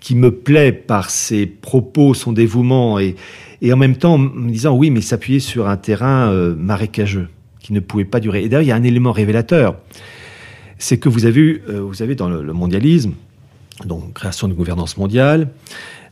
[0.01, 3.15] qui me plaît par ses propos, son dévouement, et,
[3.71, 7.29] en même temps me disant oui, mais s'appuyer sur un terrain euh, marécageux
[7.61, 8.43] qui ne pouvait pas durer.
[8.43, 9.77] Et d'ailleurs, il y a un élément révélateur,
[10.79, 13.13] c'est que vous avez, euh, vous avez dans le, mondialisme,
[13.85, 15.49] donc création de gouvernance mondiale,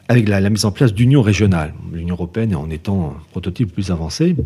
[0.09, 1.75] avec la, la mise en place d'unions régionales.
[1.93, 4.37] L'Union européenne en étant un prototype plus avancé.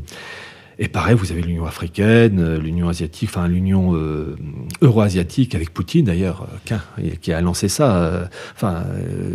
[0.79, 4.37] Et pareil, vous avez l'Union africaine, euh, l'Union asiatique, enfin l'Union euh,
[4.83, 8.29] euro-asiatique avec Poutine d'ailleurs, euh, qui a lancé ça.
[8.55, 8.85] enfin,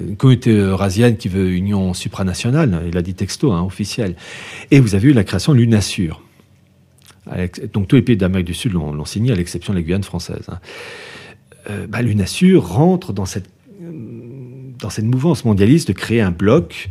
[0.08, 4.16] une communauté eurasienne qui veut union supranationale, il a dit texto, hein, officiel.
[4.72, 6.22] Et vous avez eu la création de l'UNASUR.
[7.74, 10.48] Donc tous les pays d'Amérique du Sud l'ont signé, à l'exception de la Guyane française.
[10.50, 10.60] Hein.
[11.88, 13.50] Bah, L'UNASUR rentre dans cette,
[13.80, 16.90] dans cette mouvance mondialiste de créer un bloc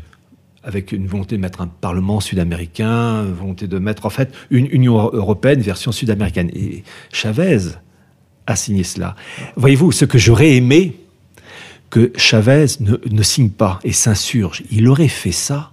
[0.64, 4.68] avec une volonté de mettre un Parlement sud-américain, une volonté de mettre en fait une
[4.71, 6.51] Union européenne version sud-américaine.
[6.55, 7.59] Et Chavez
[8.47, 9.14] a signé cela.
[9.57, 10.97] Voyez-vous, ce que j'aurais aimé
[11.90, 15.73] que Chavez ne, signe pas et s'insurge, il aurait fait ça.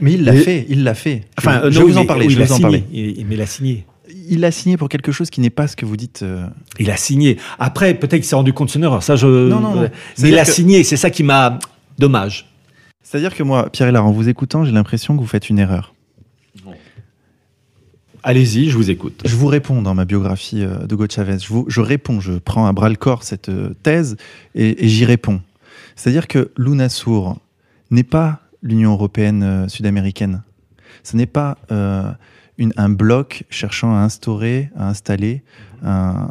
[0.00, 1.22] Mais il l'a fait, il l'a fait.
[1.38, 2.84] Enfin, je, vous en parlais, je vous en parlais.
[2.92, 3.86] Il, mais il a signé.
[4.28, 6.22] Il l'a signé pour quelque chose qui n'est pas ce que vous dites.
[6.22, 6.46] Euh.
[6.78, 7.38] Il a signé.
[7.58, 9.02] Après, peut-être qu'il s'est rendu compte de son erreur.
[9.02, 9.26] Ça, je.
[9.26, 9.74] Non, non.
[9.74, 9.90] non.
[10.18, 10.82] Mais il a signé.
[10.82, 11.58] C'est ça qui m'a.
[11.98, 12.51] Dommage.
[13.02, 15.94] C'est-à-dire que moi, Pierre Hélard, en vous écoutant, j'ai l'impression que vous faites une erreur.
[18.24, 19.20] Allez-y, je vous écoute.
[19.24, 21.38] Je vous réponds dans ma biographie euh, de Chavez.
[21.40, 24.16] Je, je réponds, je prends à bras le corps cette euh, thèse
[24.54, 25.40] et, j'y réponds.
[25.96, 27.36] C'est-à-dire que l'UNASUR
[27.90, 30.42] n'est pas l'Union européenne euh, sud-américaine.
[31.02, 35.42] Ce n'est pas un bloc cherchant à instaurer, à installer
[35.82, 36.28] un,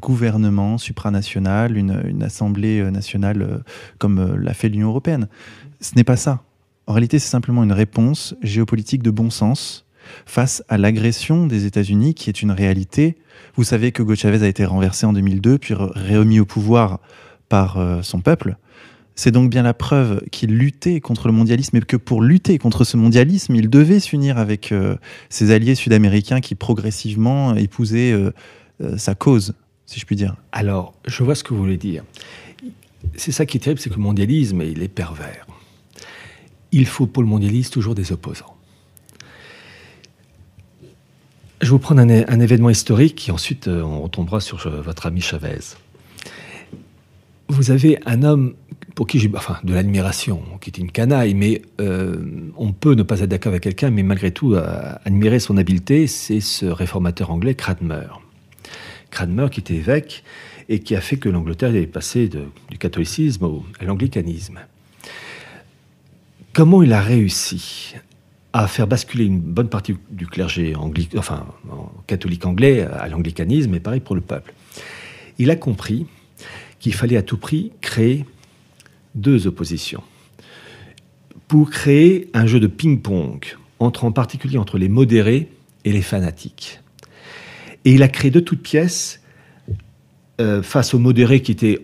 [0.00, 3.62] gouvernement supranational, une, une assemblée nationale
[3.98, 5.28] comme l'a fait l'Union européenne.
[5.80, 6.42] Ce n'est pas ça.
[6.86, 9.86] En réalité, c'est simplement une réponse géopolitique de bon sens
[10.26, 13.16] face à l'agression des États-Unis, qui est une réalité.
[13.54, 17.00] Vous savez que Hugo Chavez a été renversé en 2002, puis remis au pouvoir
[17.48, 18.56] par euh, son peuple.
[19.14, 22.84] C'est donc bien la preuve qu'il luttait contre le mondialisme et que pour lutter contre
[22.84, 24.96] ce mondialisme, il devait s'unir avec euh,
[25.28, 28.32] ses alliés sud-américains qui progressivement épousaient euh,
[28.96, 29.54] sa cause,
[29.86, 30.36] si je puis dire.
[30.52, 32.02] Alors, je vois ce que vous voulez dire.
[33.16, 35.46] C'est ça qui est terrible, c'est que le mondialisme, il est pervers
[36.72, 38.56] il faut pour le mondialisme toujours des opposants.
[41.60, 45.04] Je vais vous prendre un, événement historique et ensuite euh, on retombera sur euh, votre
[45.04, 45.76] ami Chavez.
[47.48, 48.54] Vous avez un homme
[48.94, 52.16] pour qui j'ai de l'admiration, qui est une canaille, mais euh,
[52.56, 54.54] on peut ne pas être d'accord avec quelqu'un, mais malgré tout
[55.04, 58.08] admirer son habileté, c'est ce réformateur anglais Cranmer.
[59.10, 60.22] Cranmer qui était évêque
[60.68, 63.48] et qui a fait que l'Angleterre est passée du catholicisme
[63.80, 64.60] à l'anglicanisme.
[66.52, 67.94] Comment il a réussi
[68.52, 70.74] à faire basculer une bonne partie du clergé
[71.16, 74.52] enfin, en- catholique anglais à l'anglicanisme, et pareil pour le peuple?
[75.38, 76.06] Il a compris
[76.80, 78.24] qu'il fallait à tout prix créer
[79.14, 80.02] deux oppositions.
[81.46, 83.44] Pour créer un jeu de ping-pong,
[83.78, 85.48] entre, en particulier entre les modérés
[85.84, 86.80] et les fanatiques.
[87.84, 89.22] Et il a créé de toutes pièces,
[90.40, 91.78] euh, face aux modérés qui étaient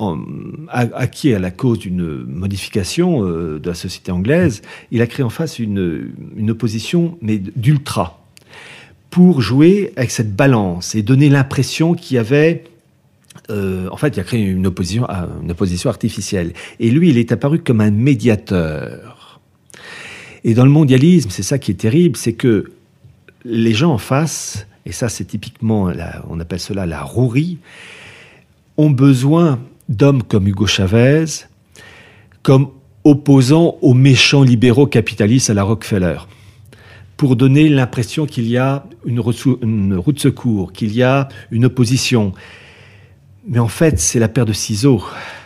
[0.71, 5.29] acquis à la cause d'une modification euh, de la société anglaise, il a créé en
[5.29, 6.11] face une,
[6.49, 8.25] opposition, mais d'ultra,
[9.11, 12.65] pour jouer avec cette balance et donner l'impression qu'il y avait
[13.51, 15.07] euh, en fait, il a créé une opposition,
[15.43, 16.55] une opposition artificielle.
[16.81, 19.41] Et lui, il est apparu comme un médiateur.
[20.45, 22.73] Et dans le mondialisme, c'est ça qui est terrible, c'est que
[23.45, 25.93] les gens en face, et ça c'est typiquement,
[26.31, 27.59] on appelle cela la rouerie,
[28.77, 29.59] ont besoin
[29.89, 31.25] d'hommes comme Hugo Chavez,
[32.43, 32.69] comme
[33.05, 36.17] opposants aux méchants libéraux capitalistes à la Rockefeller,
[37.17, 42.33] pour donner l'impression qu'il y a une, roue de secours, qu'il y a une opposition.
[43.49, 45.03] Mais en fait, c'est la paire de ciseaux.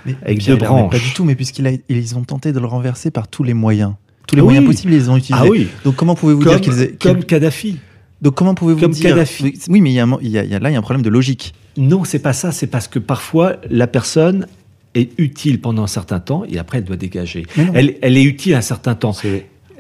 [0.07, 0.91] Mais, Avec Pierre deux branches.
[0.91, 3.93] Pas du tout, mais puisqu'ils ont tenté de le renverser par tous les moyens.
[4.27, 5.45] Tous les Ah moyens possibles, ils les ont utilisés.
[5.47, 6.97] Ah oui, Donc comment pouvez-vous comme, dire qu'ils...
[6.99, 7.77] comme Kadhafi.
[8.23, 9.11] Donc comment pouvez-vous comme dire...
[9.11, 9.53] Kadhafi.
[9.69, 10.73] Oui, mais il y a, un mo- il y a- il y a- là, il
[10.73, 11.53] y a un problème de logique.
[11.77, 12.53] Non, c'est pas ça.
[12.53, 14.47] C'est parce que parfois, la personne
[14.95, 17.47] est utile pendant un certain temps et après, elle doit dégager.
[17.75, 19.13] Elle, elle est utile un certain temps.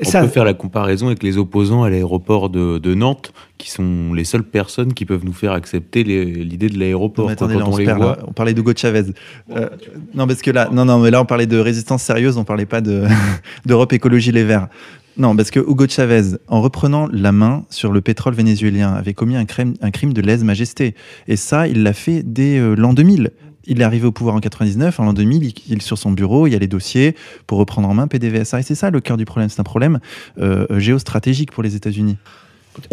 [0.02, 3.70] On Ça- peut faire la comparaison avec les opposants à l'aéroport de, de Nantes, qui
[3.70, 7.28] sont les seules personnes qui peuvent nous faire accepter l'idée de l'aéroport.
[7.28, 8.18] Attendez, là, Quand on, les voit.
[8.26, 9.04] On parlait d'Hugo Chavez.
[9.54, 9.68] Euh,
[10.14, 12.66] non, parce que là, non, non, mais là, on parlait de résistance sérieuse, on parlait
[12.66, 13.04] pas de
[13.66, 14.68] d'Europe Écologie Les Verts.
[15.18, 19.36] Non, parce que Hugo Chavez, en reprenant la main sur le pétrole vénézuélien, avait commis
[19.36, 20.94] un crime, un crime de lèse-majesté.
[21.28, 23.30] Et ça, il l'a fait dès euh, l'an 2000.
[23.66, 26.46] Il est arrivé au pouvoir en 99, en l'an 2000, il, il- sur son bureau,
[26.46, 27.14] il y a les dossiers
[27.46, 28.61] pour reprendre en main PDVSA.
[28.61, 29.49] Et c'est ça le cœur du problème.
[29.49, 30.01] C'est un problème
[30.38, 32.16] euh, géostratégique pour les États-Unis.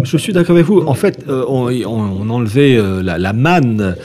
[0.04, 0.82] Je suis d'accord avec vous.
[0.82, 3.96] En fait, euh, on, enlevait euh, la, manne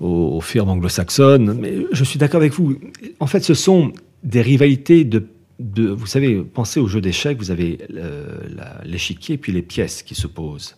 [0.00, 2.76] aux, firmes anglo-saxonnes, mais je suis d'accord avec vous.
[3.20, 5.26] En fait, ce sont des rivalités de,
[5.58, 8.38] de- vous savez, pensez au jeu d'échecs, vous avez euh,
[8.84, 10.76] l'échiquier puis les pièces qui se posent.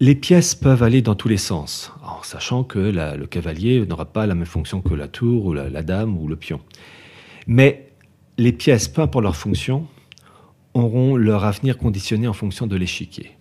[0.00, 4.26] Les pièces peuvent aller dans tous les sens, en sachant que le cavalier n'aura pas
[4.26, 6.60] la même fonction que la tour ou la, dame ou le pion.
[7.46, 7.92] Mais
[8.38, 9.86] les pièces, peu importe leur fonction,
[10.74, 13.32] auront leur avenir conditionné en fonction de l'échiquier.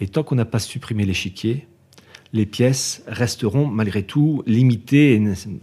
[0.00, 1.66] Et tant qu'on n'a pas supprimé l'échiquier,
[2.32, 5.14] les pièces resteront malgré tout limitées.
[5.14, 5.22] et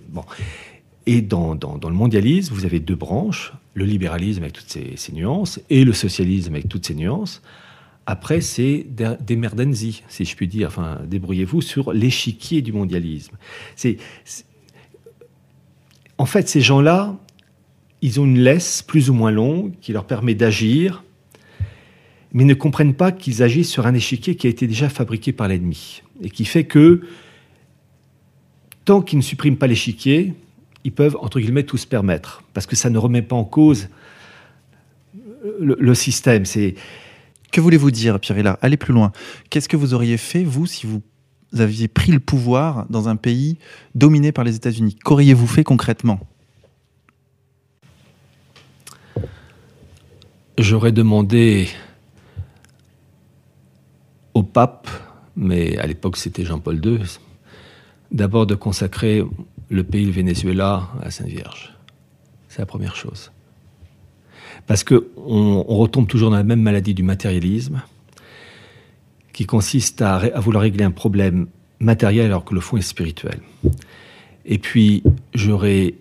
[0.10, 0.24] Bon.
[1.08, 5.84] Et dans, le mondialisme, vous avez deux branches, le libéralisme avec toutes ses nuances et
[5.84, 7.42] le socialisme avec toutes ses nuances.
[8.12, 10.68] Après, c'est des merdenzi, si je puis dire.
[10.68, 13.38] Enfin, débrouillez-vous sur l'échiquier du mondialisme.
[13.78, 14.00] C'est,
[16.18, 17.18] En fait, ces gens-là,
[18.02, 21.06] ils ont une laisse plus ou moins longue qui leur permet d'agir,
[22.34, 25.48] mais ne comprennent pas qu'ils agissent sur un échiquier qui a été déjà fabriqué par
[25.48, 27.04] l'ennemi et qui fait que
[28.84, 30.34] tant qu'ils ne suppriment pas l'échiquier,
[30.84, 33.88] ils peuvent entre guillemets tout se permettre parce que ça ne remet pas en cause
[35.62, 36.44] le, le système.
[36.44, 36.76] C'est
[37.52, 39.12] Que voulez-vous dire, Pierre Hillard Allez plus loin.
[39.50, 41.02] Qu'est-ce que vous auriez fait, vous, si vous
[41.58, 43.58] aviez pris le pouvoir dans un pays
[43.94, 44.96] dominé par les États-Unis?
[44.96, 46.20] Qu'auriez-vous fait concrètement?
[50.58, 51.68] J'aurais demandé
[54.34, 54.88] au pape,
[55.36, 57.00] mais à l'époque c'était Jean-Paul II,
[58.12, 59.24] d'abord de consacrer
[59.70, 61.74] le pays du Venezuela à la Sainte Vierge.
[62.48, 63.32] C'est la première chose.
[64.68, 67.82] Parce qu'on on retombe toujours dans la même maladie du matérialisme,
[69.34, 71.48] qui consiste à, vouloir régler un problème
[71.80, 73.40] matériel alors que le fond est spirituel.
[74.46, 75.96] Et puis, j'aurais,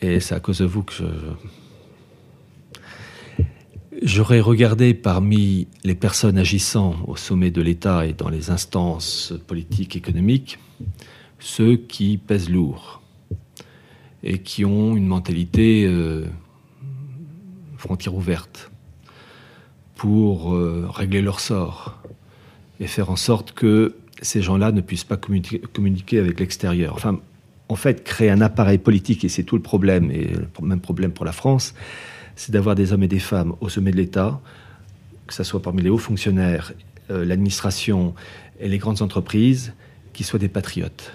[0.00, 1.04] et c'est à cause de vous que je,
[4.04, 9.94] J'aurais regardé parmi les personnes agissant au sommet de l'État et dans les instances politiques,
[9.94, 10.58] économiques,
[11.38, 13.00] ceux qui pèsent lourd
[14.24, 16.26] et qui ont une mentalité euh,
[17.82, 18.70] frontière ouverte
[19.96, 22.00] pour euh, régler leur sort
[22.78, 26.94] et faire en sorte que ces gens-là ne puissent pas communiquer, communiquer avec l'extérieur.
[26.94, 27.18] Enfin,
[27.68, 31.10] en fait, créer un appareil politique, et c'est tout le problème, et le même problème
[31.10, 31.74] pour la France,
[32.36, 34.40] c'est d'avoir des hommes et des femmes au sommet de l'État,
[35.26, 36.72] que ce soit parmi les hauts fonctionnaires
[37.10, 38.14] euh, l'administration
[38.60, 39.74] et les grandes entreprises
[40.12, 41.12] qui soient des patriotes.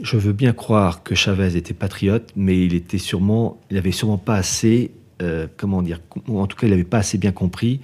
[0.00, 4.18] Je veux bien croire que Chavez était patriote, mais il était sûrement, il avait sûrement
[4.18, 7.80] pas assez, euh, comment dire, en tout cas, il n'avait pas assez bien compris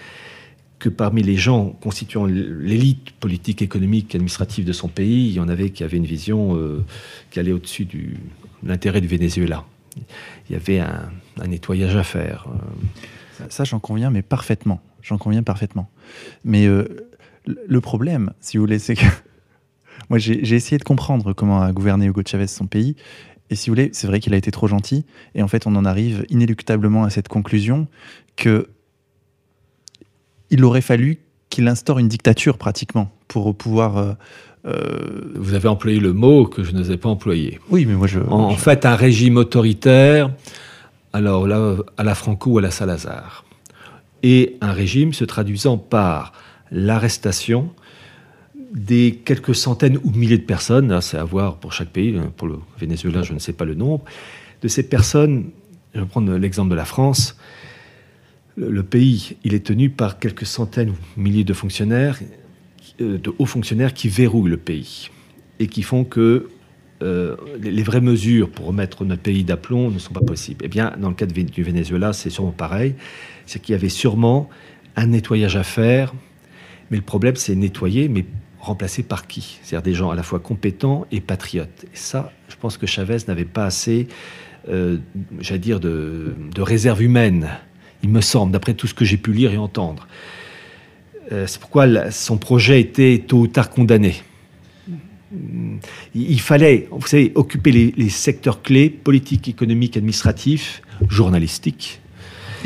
[0.79, 5.49] que parmi les gens constituant l'élite politique, économique, administrative de son pays, il y en
[5.49, 6.85] avait qui avaient une vision euh,
[7.31, 7.99] qui allait au-dessus de
[8.65, 9.65] l'intérêt du Venezuela.
[9.97, 11.11] Il y avait un,
[11.47, 12.49] nettoyage à faire.
[13.49, 14.81] Ça, j'en conviens, mais parfaitement.
[15.03, 15.89] J'en conviens parfaitement.
[16.45, 17.09] Mais euh,
[17.47, 19.07] le problème, si vous voulez, c'est que
[20.11, 22.97] moi, j'ai essayé de comprendre comment a gouverné Hugo Chavez son pays.
[23.51, 25.05] Et si vous voulez, c'est vrai qu'il a été trop gentil.
[25.35, 27.87] Et en fait, on en arrive inéluctablement à cette conclusion
[28.37, 28.69] que
[30.51, 31.19] il aurait fallu
[31.51, 33.97] qu'il instaure une dictature pratiquement pour pouvoir.
[33.97, 34.13] Euh,
[34.65, 37.61] euh, Vous avez employé le mot que je n'osais pas employer.
[37.71, 38.21] Oui, mais moi je.
[38.21, 40.31] En, fait, un régime autoritaire,
[41.13, 43.45] alors là, à la Franco ou à la Salazar.
[44.23, 46.33] Et un régime se traduisant par
[46.71, 47.71] l'arrestation
[48.73, 52.59] des quelques centaines ou milliers de personnes, c'est à voir pour chaque pays, pour le
[52.79, 54.05] Venezuela, je ne sais pas le nombre,
[54.63, 55.51] de ces personnes,
[55.95, 57.37] je vais prendre l'exemple de la France,
[58.57, 62.19] le, pays, il est tenu par quelques centaines ou milliers de fonctionnaires,
[63.01, 65.09] euh, de hauts fonctionnaires qui verrouillent le pays
[65.59, 66.49] et qui font que
[67.03, 70.65] euh, les, vraies mesures pour remettre notre pays d'aplomb ne sont pas possibles.
[70.65, 72.95] Eh bien, dans le cas du Venezuela, c'est sûrement pareil.
[73.47, 74.49] C'est qu'il y avait sûrement
[74.97, 76.13] un nettoyage à faire,
[76.91, 78.27] mais le problème, c'est nettoyer, mais
[78.63, 79.59] remplacé par qui?
[79.63, 81.85] C'est-à-dire des gens à la fois compétents et patriotes.
[81.85, 84.09] Et ça, je pense que Chavez n'avait pas assez,
[84.71, 84.97] euh,
[85.41, 87.51] j'allais dire, de, de réserve humaine
[88.03, 90.07] il me semble, d'après tout ce que j'ai pu lire et entendre.
[91.31, 94.17] Euh, c'est pourquoi son projet était tôt ou tard condamné.
[96.15, 102.01] Il, fallait, vous savez, occuper les, secteurs clés, politiques, économiques, administratifs, journalistiques.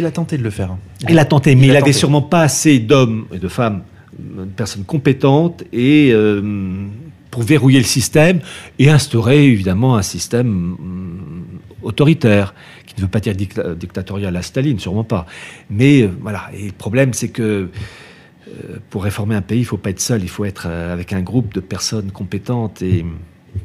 [0.00, 0.76] Il a tenté de le faire.
[1.08, 3.84] Il, a tenté, mais il n'avait sûrement pas assez d'hommes et de femmes,
[4.18, 6.86] de personnes compétentes et euh,
[7.30, 8.40] pour verrouiller le système
[8.78, 11.44] et instaurer évidemment un système mm,
[11.82, 12.54] autoritaire
[12.98, 15.26] ne veut pas dire dictatorial à Staline, sûrement pas.
[15.70, 19.76] Mais euh, voilà, et le problème, c'est que euh, pour réformer un pays, il faut
[19.76, 22.82] pas être seul, il faut être avec un groupe de personnes compétentes.
[22.82, 23.04] Et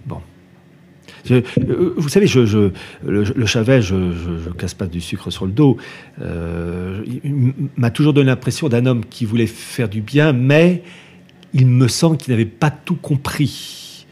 [0.05, 0.21] bon.
[1.29, 2.71] Vous savez, je,
[3.05, 5.77] le, Chavez, je ne casse pas du sucre sur le dos.
[6.19, 10.83] il m'a toujours donné l'impression d'un homme qui voulait faire du bien, mais
[11.53, 14.05] il me semble qu'il n'avait pas tout compris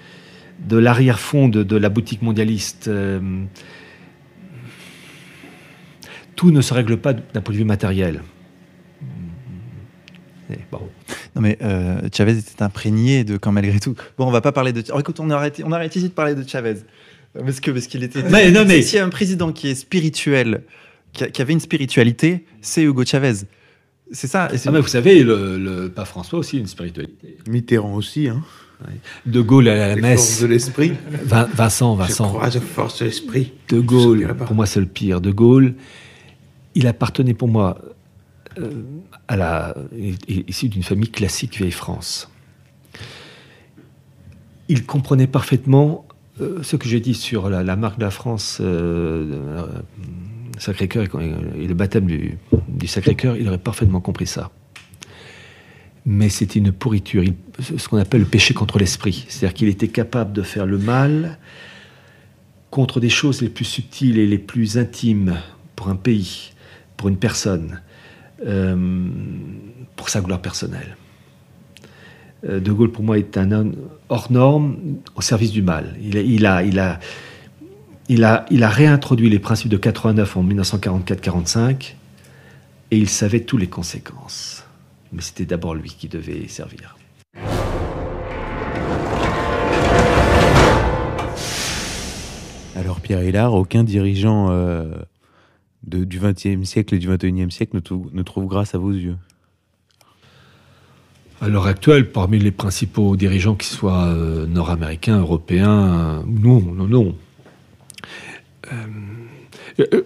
[0.68, 2.90] de l'arrière-fond de, la boutique mondialiste
[6.40, 8.22] tout ne se règle pas d'un point de vue matériel.
[10.72, 10.90] bon.
[11.36, 13.96] Non mais euh, Chavez était imprégné de quand malgré tout.
[14.18, 14.84] Bon, on va pas parler de.
[14.94, 16.78] Oh, écoute, on arrête, on arrête ici de parler de Chavez
[17.34, 18.24] parce que parce qu'il était.
[18.30, 20.64] Mais non mais s'il y a un président qui est spirituel,
[21.14, 23.46] qui, avait une spiritualité, c'est Hugo Chavez.
[24.12, 24.48] C'est ça.
[24.52, 27.38] Ah, mais vous savez, le, le pape François aussi une spiritualité.
[27.48, 28.44] Mitterrand aussi, hein.
[29.26, 30.42] De Gaulle à la messe.
[30.42, 30.94] de l'esprit.
[31.26, 32.30] Vincent, Vincent.
[32.30, 33.52] Je crois de force de l'esprit.
[33.68, 35.20] De Gaulle, pour moi, c'est le pire.
[35.20, 35.74] De Gaulle,
[36.76, 37.78] il appartenait pour moi
[39.28, 39.76] à la,
[40.28, 42.30] issu d'une famille classique vieille France.
[44.68, 46.08] Il comprenait parfaitement
[46.42, 49.66] euh, ce que j'ai dit sur la, marque de la France, euh,
[50.58, 52.38] Sacré-Cœur et, le baptême du,
[52.86, 54.52] Sacré-Cœur, il aurait parfaitement compris ça.
[56.06, 57.24] Mais c'était une pourriture,
[57.60, 59.26] ce qu'on appelle le péché contre l'esprit.
[59.28, 61.38] C'est-à-dire qu'il était capable de faire le mal
[62.72, 65.38] contre des choses les plus subtiles et les plus intimes
[65.76, 66.52] pour un pays
[67.00, 67.82] pour une personne,
[68.46, 69.08] euh,
[69.96, 70.96] pour sa gloire personnelle.
[72.48, 73.76] Euh, de Gaulle, pour moi, est un homme
[74.08, 74.78] hors norme
[75.16, 75.96] au service du mal.
[76.02, 77.00] Il, a, il, a,
[78.08, 81.96] il, a, il a réintroduit les principes de 89 en 1944-45
[82.92, 84.64] et il savait toutes les conséquences.
[85.12, 86.96] Mais c'était d'abord lui qui devait servir.
[92.76, 94.94] Alors Pierre Hillard, aucun dirigeant euh,
[95.90, 97.80] du XXe siècle et du XXIe siècle
[98.14, 99.18] ne, trouve grâce à vos yeux
[101.42, 107.16] À l'heure actuelle, parmi les principaux dirigeants, qu'ils soient euh, nord-américains, européens, non, non, non.
[108.72, 108.76] Euh,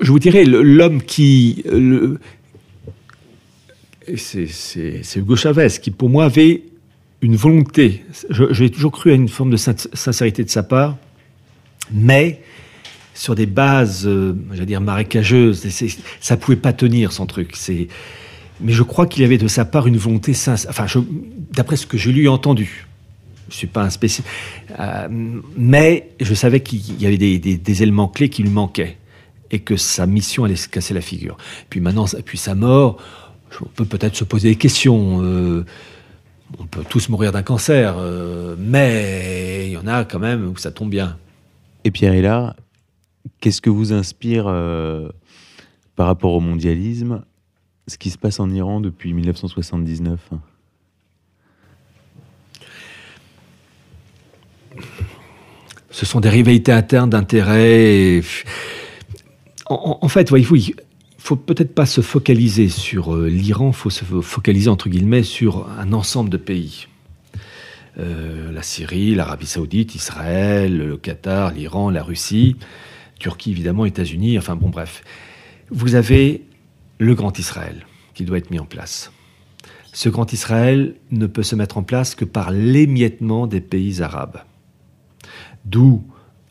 [0.02, 1.64] je vous dirais, l'homme qui.
[4.16, 6.64] c'est Hugo Chavez, qui pour moi avait
[7.22, 8.04] une volonté.
[8.30, 10.98] J'ai toujours cru à une forme de sincérité de sa part,
[11.92, 12.42] mais
[13.14, 15.68] sur des bases, euh, j'allais dire marécageuses.
[16.20, 17.56] Ça pouvait pas tenir son truc.
[18.62, 20.70] Mais je crois qu'il avait de sa part une volonté sincère.
[20.70, 20.86] Enfin,
[21.52, 22.88] d'après ce que je lui ai entendu,
[23.50, 24.34] je suis pas un spécialiste,
[24.80, 25.08] euh,
[25.58, 28.98] mais je savais qu'il y avait des, éléments clés qui lui manquaient
[29.52, 31.38] et que sa mission allait se casser la figure.
[31.70, 32.98] Puis maintenant, puis sa mort,
[33.62, 35.20] on peut peut-être se poser des questions.
[35.22, 35.66] Euh,
[36.58, 37.96] on peut tous mourir d'un cancer,
[38.60, 41.18] mais il y en a quand même où ça tombe bien.
[41.84, 42.54] Et Pierre Hélard,
[43.44, 44.46] qu'est-ce que vous inspire
[45.96, 47.24] par rapport au mondialisme
[47.88, 50.30] ce qui se passe en Iran depuis 1979
[55.90, 58.22] Ce sont des rivalités internes d'intérêts.
[59.68, 60.76] En, fait, voyez-vous, il
[61.18, 65.70] faut peut-être pas se focaliser sur euh, l'Iran, il faut se focaliser entre guillemets sur
[65.78, 66.88] un ensemble de pays.
[68.00, 72.56] Euh, la Syrie, l'Arabie Saoudite, Israël, le Qatar, l'Iran, la Russie,
[73.20, 75.04] Turquie évidemment, États-Unis, enfin bon bref.
[75.70, 76.44] Vous avez
[77.00, 79.12] le Grand Israël qui doit être mis en place.
[79.92, 84.40] Ce Grand Israël ne peut se mettre en place que par l'émiettement des pays arabes.
[85.66, 86.04] D'où,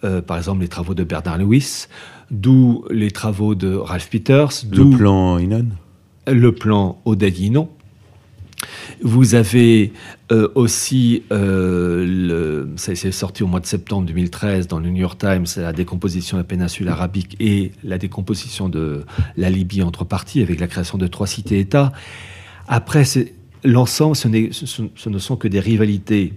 [0.04, 1.86] euh, par exemple, les travaux de Bernard Lewis,
[2.30, 4.64] d'où les travaux de Ralph Peters.
[4.70, 5.66] Le plan Inon
[6.26, 7.34] Le plan Oded
[9.02, 9.92] Vous avez
[10.30, 15.00] euh, aussi, euh, le, ça s'est sorti au mois de septembre 2013 dans le New
[15.00, 19.04] York Times, la décomposition de la péninsule arabique et la décomposition de
[19.36, 21.92] la Libye entre parties avec la création de trois cités-États.
[22.68, 23.04] Après,
[23.64, 24.28] l'ensemble, ce,
[24.94, 26.32] ce ne sont que des rivalités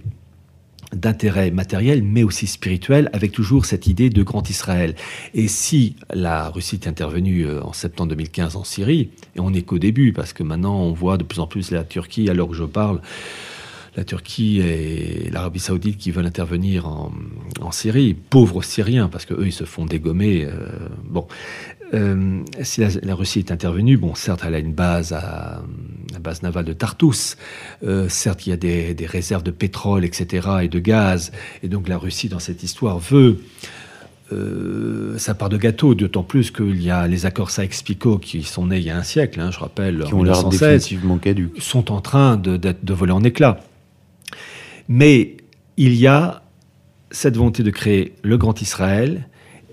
[0.96, 4.94] d'intérêt matériel, mais aussi spirituel, avec toujours cette idée de grand Israël.
[5.34, 9.62] Et si la Russie est intervenue euh, en septembre 2015 en Syrie, et on n'est
[9.62, 12.54] qu'au début, parce que maintenant on voit de plus en plus la Turquie, alors que
[12.54, 13.00] je parle,
[13.96, 17.10] la Turquie et l'Arabie Saoudite qui veulent intervenir en,
[17.72, 20.44] Syrie, pauvres Syriens, parce qu'eux, ils se font dégommer.
[20.44, 20.68] Euh,
[21.04, 21.26] bon,
[21.94, 25.62] euh, si la, Russie est intervenue, bon, certes, elle a une base à
[26.12, 27.36] la base navale de Tartous.
[27.84, 31.32] Euh, certes, il y a des, réserves de pétrole, etc., et de gaz.
[31.62, 33.38] Et donc, la Russie, dans cette histoire, veut
[34.32, 38.66] euh, sa part de gâteau, d'autant plus qu'il y a les accords Sykes-Picot qui sont
[38.66, 41.92] nés il y a un siècle, hein, je rappelle, qui ont l'air définitivement caducs, sont
[41.92, 43.60] en train de, de voler en éclats.
[44.88, 45.36] Mais
[45.76, 46.42] il y a
[47.12, 49.28] cette volonté de créer le Grand Israël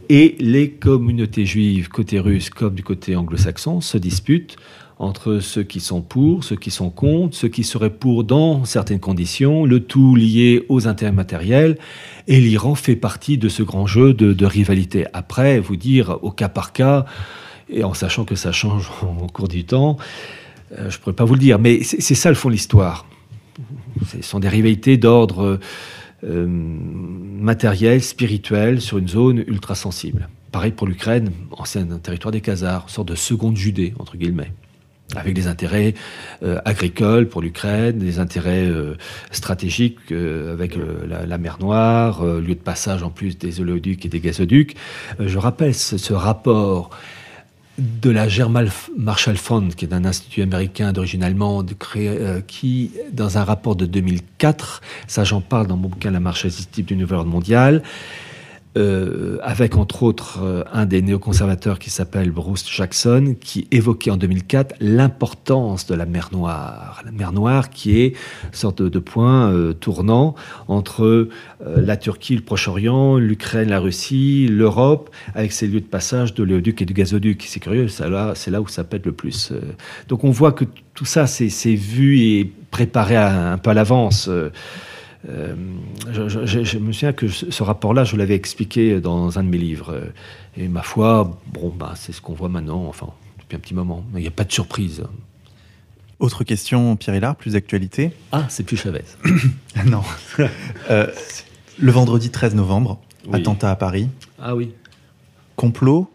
[0.10, 4.58] et les communautés juives, côté russe comme du côté anglo-saxon, se disputent
[5.00, 9.00] entre ceux qui sont pour, ceux qui sont contre, ceux qui seraient pour dans certaines
[9.00, 11.78] conditions, le tout lié aux intérêts matériels.
[12.28, 15.06] Et l'Iran fait partie de ce grand jeu de, rivalité.
[15.14, 17.06] Après, vous dire au cas par cas,
[17.70, 18.90] et en sachant que ça change
[19.22, 19.98] au cours du temps,
[20.78, 21.60] euh, je ne pourrais pas vous le dire.
[21.60, 23.06] Mais c'est ça le fond de l'histoire.
[24.08, 25.60] Ce sont des rivalités d'ordre
[26.24, 30.30] euh, matériel, spirituel, sur une zone ultra sensible.
[30.52, 34.52] Pareil pour l'Ukraine, ancien territoire des Khazars, sorte de seconde Judée, entre guillemets
[35.16, 35.94] avec des intérêts
[36.42, 38.96] euh, agricoles pour l'Ukraine, des intérêts euh,
[39.30, 40.76] stratégiques avec
[41.08, 44.76] la, mer Noire, lieu de passage en plus des oléoducs et des gazoducs.
[45.20, 46.90] je rappelle ce rapport
[47.78, 53.38] de la German Marshall Fund, qui est un institut américain d'origine allemande, euh, qui, dans
[53.38, 57.20] un rapport de 2004, ça j'en parle dans mon bouquin La marche assistive du Nouvel
[57.20, 57.82] Ordre mondial,
[58.76, 64.18] euh, avec entre autres euh, un des néoconservateurs qui s'appelle Bruce Jackson, qui évoquait en
[64.18, 67.04] 2004 l'importance de la mer Noire.
[67.06, 70.34] La mer Noire qui est une sorte de, point euh, tournant
[70.68, 71.30] entre
[71.64, 76.82] la Turquie, le Proche-Orient, l'Ukraine, la Russie, l'Europe, avec ses lieux de passage de l'éoduc
[76.82, 77.46] et du gazoduc.
[77.48, 79.54] C'est curieux, c'est là, où ça pète le plus.
[80.08, 84.30] Donc on voit que tout ça, c'est vu et préparé un peu à l'avance.
[85.30, 85.56] Euh,
[86.12, 90.12] je, me souviens que ce rapport-là, je l'avais expliqué dans un de mes livres.
[90.58, 93.08] Et ma foi, bon, bah, c'est ce qu'on voit maintenant, enfin,
[93.40, 94.04] depuis un petit moment.
[94.16, 95.04] Il n'y a pas de surprise.
[96.20, 98.12] Autre question, Pierre Hillard, plus d'actualité?
[98.32, 99.04] Ah, c'est plus Chavez.
[99.86, 100.04] non.
[100.90, 101.08] Euh,
[101.80, 103.00] le vendredi 13 novembre,
[103.32, 104.10] attentat à Paris.
[104.38, 104.74] Ah oui.
[105.56, 106.12] Complot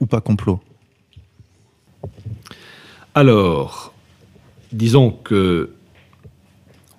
[0.00, 0.58] ou pas complot?
[3.14, 3.92] Alors,
[4.72, 5.73] disons que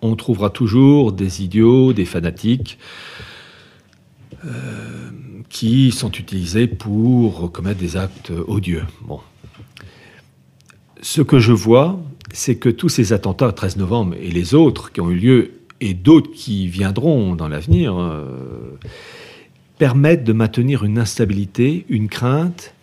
[0.06, 2.78] on trouvera toujours des idiots, des fanatiques
[4.46, 5.10] euh,
[5.50, 8.84] qui sont utilisés pour commettre des actes odieux.
[11.02, 12.00] Ce que je vois,
[12.34, 15.52] c'est que tous ces attentats 13 novembre et les autres qui ont eu lieu
[15.82, 18.78] et d'autres qui viendront dans l'avenir euh,
[19.78, 22.74] permettent de maintenir une instabilité, une crainte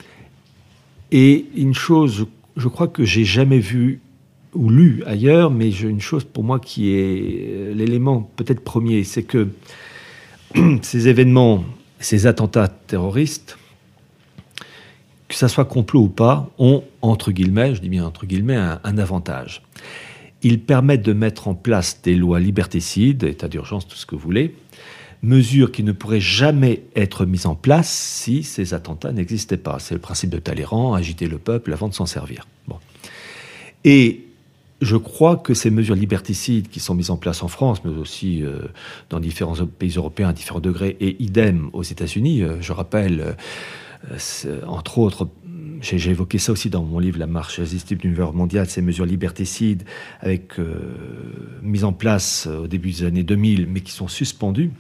[1.11, 4.01] et une chose, je crois que j'ai jamais vu
[4.55, 9.05] ou lu ailleurs, mais j'ai une chose pour moi qui est euh, l'élément peut-être premier,
[9.05, 9.49] c'est que
[10.83, 11.65] ces événements,
[11.99, 13.57] ces attentats terroristes,
[15.29, 18.99] que ça soit complot ou pas, ont, entre guillemets, je dis bien entre guillemets, un,
[18.99, 19.63] avantage.
[20.43, 24.21] Ils permettent de mettre en place des lois liberticides, état d'urgence, tout ce que vous
[24.21, 24.55] voulez,
[25.23, 29.79] mesures qui ne pourraient jamais être mises en place si ces attentats n'existaient pas.
[29.79, 32.47] C'est le principe de Talleyrand, agiter le peuple avant de s'en servir.
[32.67, 32.77] Bon.
[33.85, 34.27] Et
[34.83, 38.43] je crois que ces mesures liberticides qui sont mises en place en France, mais aussi
[38.43, 38.59] euh,
[39.11, 43.37] dans différents pays européens à différents degrés, et idem aux États-Unis, euh, je rappelle,
[44.11, 45.29] euh, entre autres,
[45.81, 49.07] j'ai évoqué ça aussi dans mon livre La marche irrésistible du l'univers mondial, ces mesures
[49.07, 49.85] liberticides
[50.21, 50.55] avec
[51.61, 54.71] mises en place au début des années 2000, mais qui sont suspendues.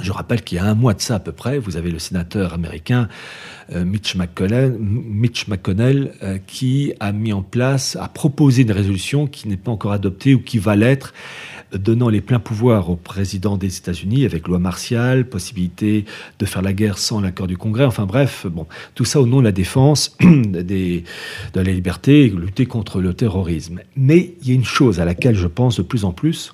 [0.00, 2.00] Je rappelle qu'il y a un mois de ça à peu près, vous avez le
[2.00, 3.08] sénateur américain
[3.72, 9.56] euh, Mitch McConnell, euh, qui a mis en place, a proposé une résolution qui n'est
[9.56, 11.14] pas encore adoptée ou qui va l'être,
[11.72, 16.04] donnant les pleins pouvoirs au président des États-Unis avec loi martiale, possibilité
[16.38, 17.84] de faire la guerre sans l'accord du Congrès.
[17.84, 18.46] Enfin bref,
[18.94, 21.04] tout ça au nom de la défense des,
[21.52, 23.80] de la liberté, lutter contre le terrorisme.
[23.96, 26.52] Mais il y a une chose à laquelle je pense de plus en plus,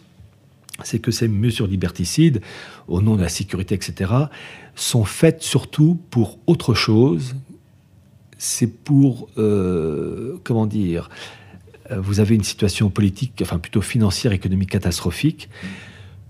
[0.85, 2.41] c'est que ces mesures liberticides,
[2.89, 4.12] au nom de la sécurité, etc.,
[4.74, 7.35] sont faites surtout pour autre chose.
[8.39, 11.11] C'est pour, euh, comment dire,
[11.91, 15.49] euh, vous avez une situation politique, enfin plutôt financière, économique catastrophique,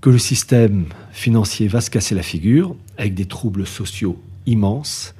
[0.00, 5.14] que le système financier va se casser la figure, avec des troubles sociaux immenses,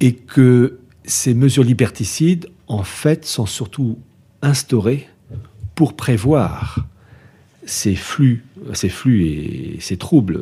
[0.00, 3.98] et que ces mesures liberticides, en fait, sont surtout
[4.42, 5.08] instaurées
[5.74, 6.86] pour prévoir
[7.66, 10.40] ces flux, ces flux et ces troubles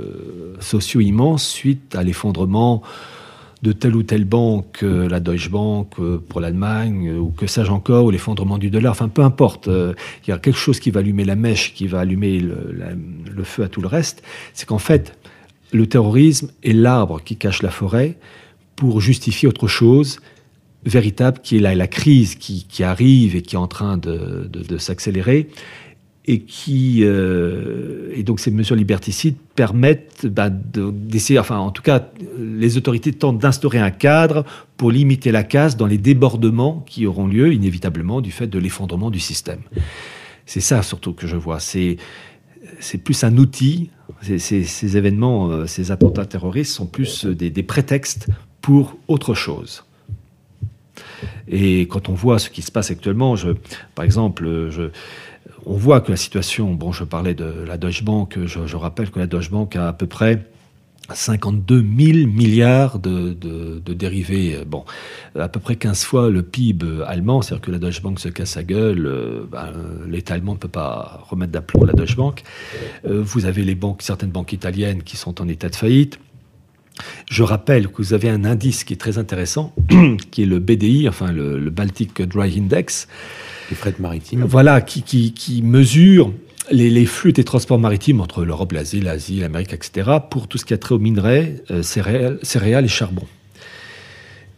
[0.60, 2.82] sociaux immenses suite à l'effondrement
[3.62, 7.46] de telle ou telle banque, euh, la Deutsche Bank euh, pour l'Allemagne, euh, ou que
[7.46, 10.90] sais-je encore, ou l'effondrement du dollar, enfin peu importe, il y a quelque chose qui
[10.90, 14.78] va allumer la mèche, qui va allumer le, feu à tout le reste, c'est qu'en
[14.78, 15.16] fait,
[15.72, 18.18] le terrorisme est l'arbre qui cache la forêt
[18.76, 20.18] pour justifier autre chose
[20.84, 25.48] véritable, qui est la, la crise qui, arrive et qui est en train de s'accélérer,
[26.24, 32.10] et qui euh, et donc ces mesures liberticides permettent bah, d'essayer, enfin en tout cas,
[32.38, 34.44] les autorités tentent d'instaurer un cadre
[34.76, 39.10] pour limiter la casse dans les débordements qui auront lieu inévitablement du fait de l'effondrement
[39.10, 39.60] du système.
[40.46, 41.58] C'est ça surtout que je vois.
[41.58, 41.96] C'est
[42.78, 43.90] c'est plus un outil.
[44.22, 48.28] Ces, événements, euh, ces attentats terroristes sont plus des, des prétextes
[48.60, 49.84] pour autre chose.
[51.48, 53.50] Et quand on voit ce qui se passe actuellement, je,
[53.94, 54.90] par exemple, je,
[55.66, 59.18] on voit que la situation, bon, je parlais de la Deutsche Bank, je, rappelle que
[59.18, 60.44] la Deutsche Bank a à peu près
[61.12, 63.32] 52 000 milliards de,
[63.92, 64.58] dérivés.
[64.66, 64.84] Bon,
[65.38, 68.56] à peu près 15 fois le PIB allemand, c'est-à-dire que la Deutsche Bank se casse
[68.56, 69.72] la gueule, euh, ben,
[70.08, 72.42] l'État allemand ne peut pas remettre d'aplomb la Deutsche Bank.
[73.06, 76.18] Euh, vous avez les banques, certaines banques italiennes qui sont en état de faillite.
[77.30, 79.74] Je rappelle que vous avez un indice qui est très intéressant,
[80.30, 83.08] qui est le BDI, enfin le Baltic Dry Index,
[83.72, 83.94] les frais.
[84.46, 86.32] Voilà, qui, qui, mesure
[86.70, 90.74] les, flux des transports maritimes entre l'Europe, l'Asie, l'Asie, l'Amérique, etc., pour tout ce qui
[90.74, 93.26] a trait aux minerais, euh, céréales, et charbon.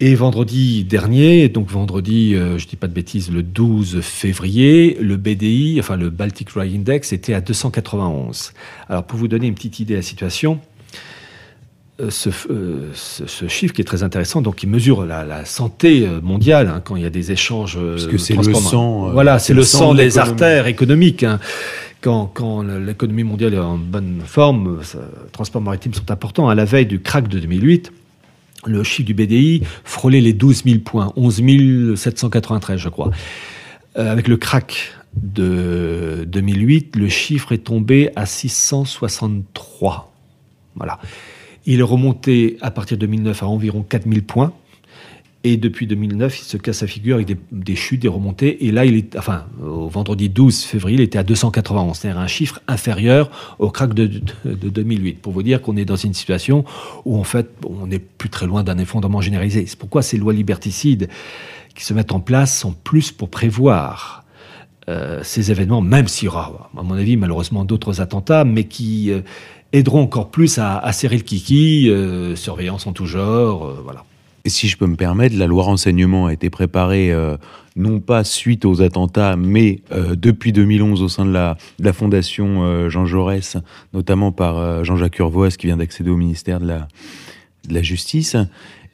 [0.00, 4.98] Et vendredi dernier, donc vendredi, euh, je ne dis pas de bêtises, le 12 février,
[5.00, 8.52] le BDI, enfin le Baltic Dry Index, était à 291.
[8.88, 10.60] Alors pour vous donner une petite idée de la situation,
[12.00, 12.10] euh,
[12.50, 16.82] euh, ce, chiffre qui est très intéressant, donc il mesure la, santé euh, mondiale hein,
[16.84, 17.78] quand il y a des échanges.
[17.78, 19.10] Parce que c'est le sang.
[19.12, 21.22] voilà, c'est le, sang, des artères économiques.
[21.22, 21.38] Hein.
[22.00, 26.48] Quand, quand l'économie mondiale est en bonne forme, les transports maritimes sont importants.
[26.48, 27.92] À la veille du crack de 2008,
[28.66, 33.12] le chiffre du BDI frôlait les 12 000 points, 11 793, je crois.
[33.94, 40.12] avec le crack de 2008, le chiffre est tombé à 663.
[40.74, 40.98] Voilà.
[41.66, 44.52] Il est remonté à partir de 2009 à environ 4000 points.
[45.46, 48.64] Et depuis 2009, il se casse sa figure avec des, chutes, des remontées.
[48.66, 52.26] Et là, il est, enfin, au vendredi 12 février, il était à 291, c'est-à-dire un
[52.26, 54.06] chiffre inférieur au crack de,
[54.46, 55.20] 2008.
[55.20, 56.64] Pour vous dire qu'on est dans une situation
[57.04, 59.66] où, en fait, on n'est plus très loin d'un effondrement généralisé.
[59.66, 61.10] C'est pourquoi ces lois liberticides
[61.74, 64.24] qui se mettent en place sont plus pour prévoir
[64.88, 69.10] euh, ces événements, même s'il y aura, à mon avis, malheureusement, d'autres attentats, mais qui
[69.10, 69.20] euh,
[69.74, 74.04] aideront encore plus à, serrer le kiki, euh, surveillance en tout genre, euh, voilà.
[74.44, 77.36] Et si je peux me permettre, la loi renseignement a été préparée euh,
[77.76, 83.06] non pas suite aux attentats, mais depuis 2011 au sein de la, la fondation Jean
[83.06, 83.56] Jaurès,
[83.94, 86.88] notamment par Jean-Jacques Urvoas qui vient d'accéder au ministère de la,
[87.66, 88.36] de la Justice.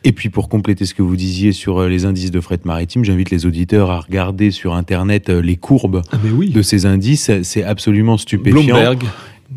[0.04, 3.30] Et puis pour compléter ce que vous disiez sur les indices de fret maritime, j'invite
[3.30, 7.28] les auditeurs à regarder sur Internet les courbes ah, de ces indices.
[7.42, 8.62] C'est absolument stupéfiant.
[8.62, 9.02] Bloomberg.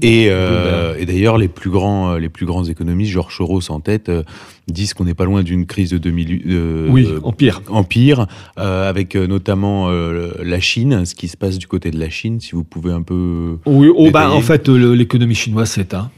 [0.04, 4.10] Euh, et, d'ailleurs, les plus grands, euh, les plus grands économistes, Georges Soros en tête,
[4.10, 4.24] euh,
[4.68, 6.88] disent qu'on n'est pas loin d'une crise de 2000.
[6.90, 7.62] oui, empire.
[7.70, 12.54] Empire, avec notamment la Chine, ce qui se passe du côté de la Chine, si
[12.54, 13.58] vous pouvez un peu.
[13.66, 16.10] Oui, oh, bah, en fait, l'économie chinoise s'éteint.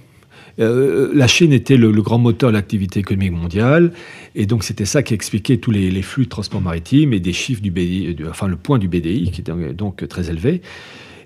[0.59, 3.91] Euh, la Chine était le, grand moteur de l'activité économique mondiale,
[4.35, 7.61] et donc c'était ça qui expliquait tous les, flux de transport maritime et des chiffres
[7.61, 10.61] du BDI, enfin le point du BDI qui était donc très élevé.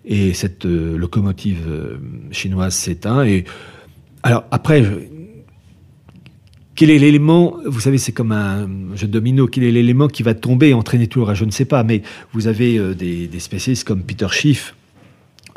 [0.06, 1.98] Et cette euh, locomotive euh,
[2.32, 3.24] chinoise s'éteint.
[3.26, 3.46] Et
[4.24, 4.84] alors après,
[6.76, 9.48] quel est l'élément Vous savez, c'est comme un jeu de domino.
[9.48, 11.84] Quel est l'élément qui va tomber et entraîner tout le reste Je ne sais pas.
[11.84, 12.02] Mais
[12.34, 14.74] vous avez des, des spécialistes comme Peter Schiff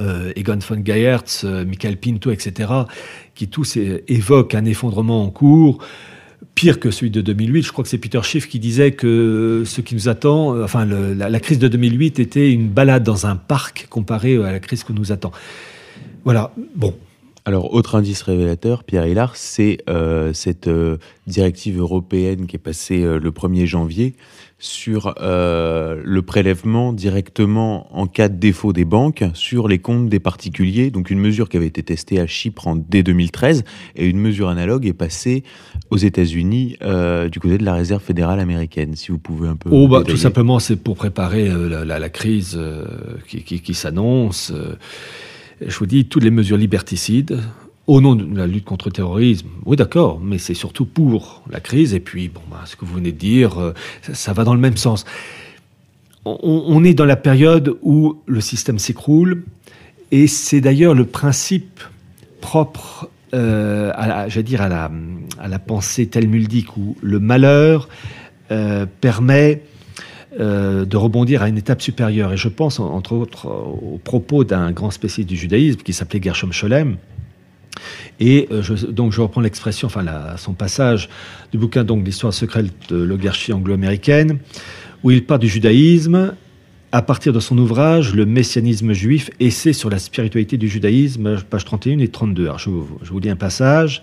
[0.00, 2.70] euh, Egon von Geertz, euh, Michael Pinto, etc.,
[3.34, 5.78] qui tous évoquent un effondrement en cours,
[6.54, 7.62] pire que celui de 2008.
[7.62, 10.84] Je crois que c'est Peter Schiff qui disait que ce qui nous attend, euh, enfin
[10.84, 14.92] la, crise de 2008 était une balade dans un parc comparé à la crise que
[14.92, 15.32] nous attend.
[16.24, 16.94] Voilà, bon.
[17.44, 19.78] Alors, autre indice révélateur, Pierre Hillard, c'est
[20.32, 20.70] cette
[21.26, 24.14] directive européenne qui est passée le 1er janvier
[24.62, 30.20] sur euh, le prélèvement directement en cas de défaut des banques sur les comptes des
[30.20, 30.92] particuliers.
[30.92, 33.64] Donc une mesure qui avait été testée à Chypre en, dès 2013
[33.96, 35.42] et une mesure analogue est passée
[35.90, 38.94] aux États-Unis euh, du côté de la Réserve fédérale américaine.
[38.94, 39.68] Si vous pouvez un peu.
[39.72, 42.58] Oh, bah, tout simplement, c'est pour préparer euh, la, crise
[43.26, 44.52] qui, qui s'annonce.
[45.60, 47.38] Je vous dis, toutes les mesures liberticides
[47.86, 51.60] au nom de la lutte contre le terrorisme, oui d'accord, mais c'est surtout pour la
[51.60, 51.94] crise.
[51.94, 53.74] Et puis, bon, bah, ce que vous venez de dire, euh,
[54.12, 55.04] ça, va dans le même sens.
[56.24, 59.42] On, est dans la période où le système s'écroule,
[60.12, 61.80] et c'est d'ailleurs le principe
[62.40, 64.88] propre, euh, à, dire, à la,
[65.48, 67.88] la pensée talmudique, où le malheur
[68.52, 69.62] euh, permet
[70.38, 72.32] de rebondir à une étape supérieure.
[72.32, 76.52] Et je pense, entre autres, aux propos d'un grand spécialiste du judaïsme qui s'appelait Gershom
[76.52, 76.96] Scholem,
[78.20, 80.04] et euh, donc je reprends l'expression, enfin
[80.36, 81.08] son passage
[81.50, 84.38] du bouquin donc l'histoire secrète de l'oligarchie anglo-américaine,
[85.02, 86.34] où il part du judaïsme
[86.92, 91.64] à partir de son ouvrage Le messianisme juif, essai sur la spiritualité du judaïsme, page
[91.64, 92.44] 31 et 32.
[92.44, 94.02] Alors je, vous lis un passage.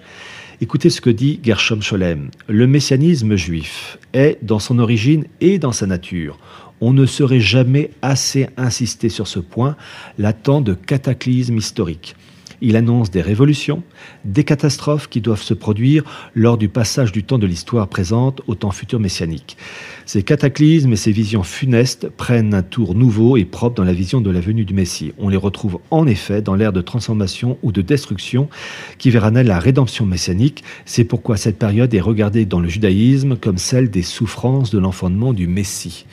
[0.60, 2.32] Écoutez ce que dit Gershom Scholem.
[2.48, 6.40] Le messianisme juif est, dans son origine et dans sa nature,
[6.82, 9.76] on ne saurait jamais assez insister sur ce point,
[10.18, 12.16] l'attente de cataclysme historique.
[12.62, 13.84] Il annonce des révolutions,
[14.26, 16.04] des catastrophes qui doivent se produire
[16.36, 19.58] lors du passage du temps de l'histoire présente au temps futur messianique.
[20.06, 24.22] Ces cataclysmes et ces visions funestes prennent un tour nouveau et propre dans la vision
[24.22, 25.14] de la venue du Messie.
[25.18, 28.50] On les retrouve en effet dans l'ère de transformation ou de destruction
[28.98, 30.64] qui verra naître la rédemption messianique.
[30.86, 35.34] C'est pourquoi cette période est regardée dans le judaïsme comme celle des souffrances de l'enfantement
[35.34, 36.06] du Messie.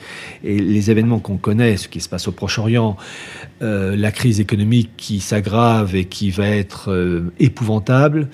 [0.43, 2.97] Et les événements qu'on connaît, ce qui se passe au Proche-Orient,
[3.61, 8.29] euh, la crise économique qui s'aggrave et qui va être euh, épouvantable,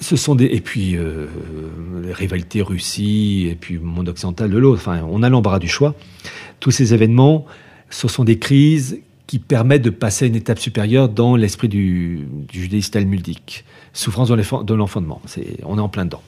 [0.00, 1.26] ce sont des et puis euh,
[2.02, 4.80] les rivalités Russie et puis monde occidental de l'autre.
[4.80, 5.94] Enfin, on a l'embarras du choix.
[6.60, 7.46] Tous ces événements,
[7.90, 12.26] ce sont des crises qui permettent de passer à une étape supérieure dans l'esprit du,
[12.48, 13.64] du judaïsme talmudique.
[13.92, 15.20] Souffrance de l'enfantement.
[15.64, 16.22] on est en plein dedans.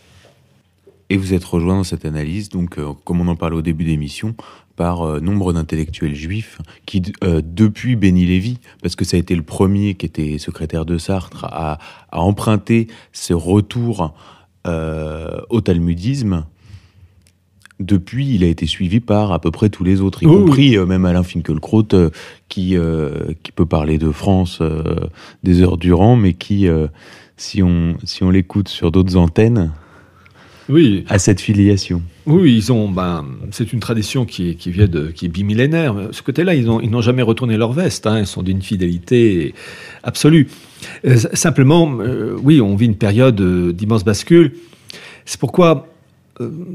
[1.08, 3.84] Et vous êtes rejoint dans cette analyse, donc, euh, comme on en parlait au début
[3.84, 4.34] d'émission,
[4.80, 9.36] par euh, nombre d'intellectuels juifs qui, euh, depuis Béni Lévy, parce que ça a été
[9.36, 11.78] le premier qui était secrétaire de Sartre, à,
[12.12, 14.14] emprunter ce retour
[14.66, 16.46] euh, au talmudisme,
[17.78, 21.04] depuis, il a été suivi par à peu près tous les autres, y compris même
[21.04, 22.10] Alain Finkielkraut,
[22.48, 22.74] qui,
[23.42, 24.62] qui peut parler de France
[25.42, 26.68] des heures durant, mais qui,
[27.36, 29.72] si on, si on l'écoute sur d'autres antennes,
[30.70, 31.04] oui.
[31.08, 32.02] à cette filiation.
[32.26, 32.88] Oui, ils ont.
[32.88, 35.96] Ben, c'est une tradition qui, qui vient de, qui est bimillénaire.
[36.12, 38.06] Ce côté-là, ils n'ont ils jamais retourné leur veste.
[38.06, 38.20] Hein.
[38.20, 39.54] Ils sont d'une fidélité
[40.02, 40.48] absolue.
[41.04, 44.52] Euh, simplement, euh, oui, on vit une période euh, d'immense bascule.
[45.24, 45.86] C'est pourquoi,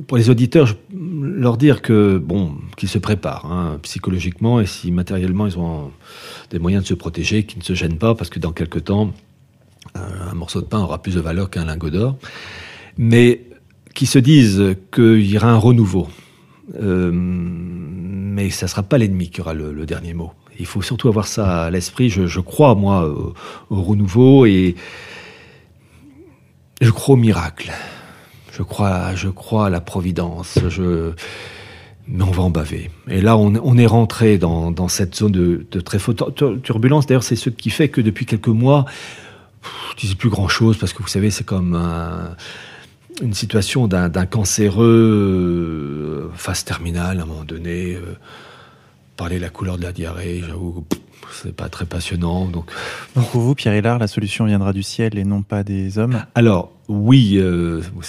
[0.07, 5.47] pour les auditeurs, leur dire que bon, qu'ils se préparent hein, psychologiquement et si matériellement
[5.47, 5.91] ils ont
[6.51, 9.11] des moyens de se protéger, qu'ils ne se gênent pas, parce que dans quelques temps,
[9.95, 12.17] un morceau de pain aura plus de valeur qu'un lingot d'or.
[12.97, 13.41] Mais
[13.95, 16.07] qui se disent qu'il y aura un renouveau.
[16.79, 20.31] Euh, mais ça ne sera pas l'ennemi qui aura le, dernier mot.
[20.59, 22.09] Il faut surtout avoir ça à l'esprit.
[22.09, 23.33] Je, crois, moi, au,
[23.81, 24.75] renouveau et
[26.81, 27.71] je crois au miracle.
[28.51, 30.59] Je crois, je crois à la providence.
[32.07, 32.91] Mais on va en baver.
[33.07, 36.21] Et là, on, est rentré dans, cette zone de, très forte
[36.63, 37.07] turbulence.
[37.07, 38.85] D'ailleurs, c'est ce qui fait que depuis quelques mois,
[39.97, 42.35] je ne dis plus grand-chose parce que vous savez, c'est comme un
[43.21, 47.95] une situation d'un cancéreux euh, phase terminale à un moment donné.
[47.95, 48.15] Euh,
[49.17, 50.85] parler de la couleur de la diarrhée, j'avoue,
[51.31, 52.47] c'est pas très passionnant.
[52.47, 52.69] Donc,
[53.13, 56.21] pour vous, Pierre Hillard, la solution viendra du ciel et non pas des hommes?
[56.35, 58.03] Alors, oui, euh, vous,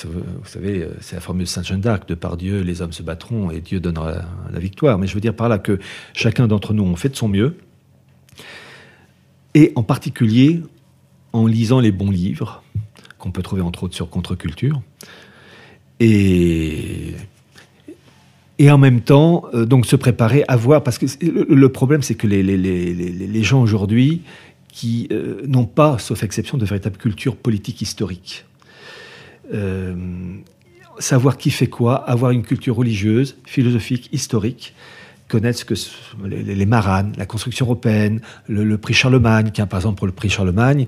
[0.44, 3.60] savez, c'est la formule Saint Jean d'Arc, de par Dieu, les hommes se battront et
[3.60, 4.14] Dieu donnera
[4.50, 4.98] la victoire.
[4.98, 5.78] Mais je veux dire par là que
[6.12, 7.56] chacun d'entre nous, on fait de son mieux.
[9.54, 10.62] Et en particulier,
[11.32, 12.62] en lisant les bons livres,
[13.26, 14.80] qu'on peut trouver entre autres sur Contre-Culture.
[15.98, 17.14] Et,
[18.70, 22.28] en même temps, euh, donc se préparer à voir, parce que le, problème, c'est que
[22.28, 24.22] les gens aujourd'hui
[24.68, 28.44] qui euh, n'ont pas, sauf exception, de véritable culture politique historique.
[29.52, 29.96] Euh,
[31.00, 34.74] savoir qui fait quoi, avoir une culture religieuse, philosophique, historique,
[35.28, 35.74] connaître ce que
[36.24, 40.28] les, les, maranes, la construction européenne, le, prix Charlemagne, qui par exemple pour le prix
[40.28, 40.86] Charlemagne,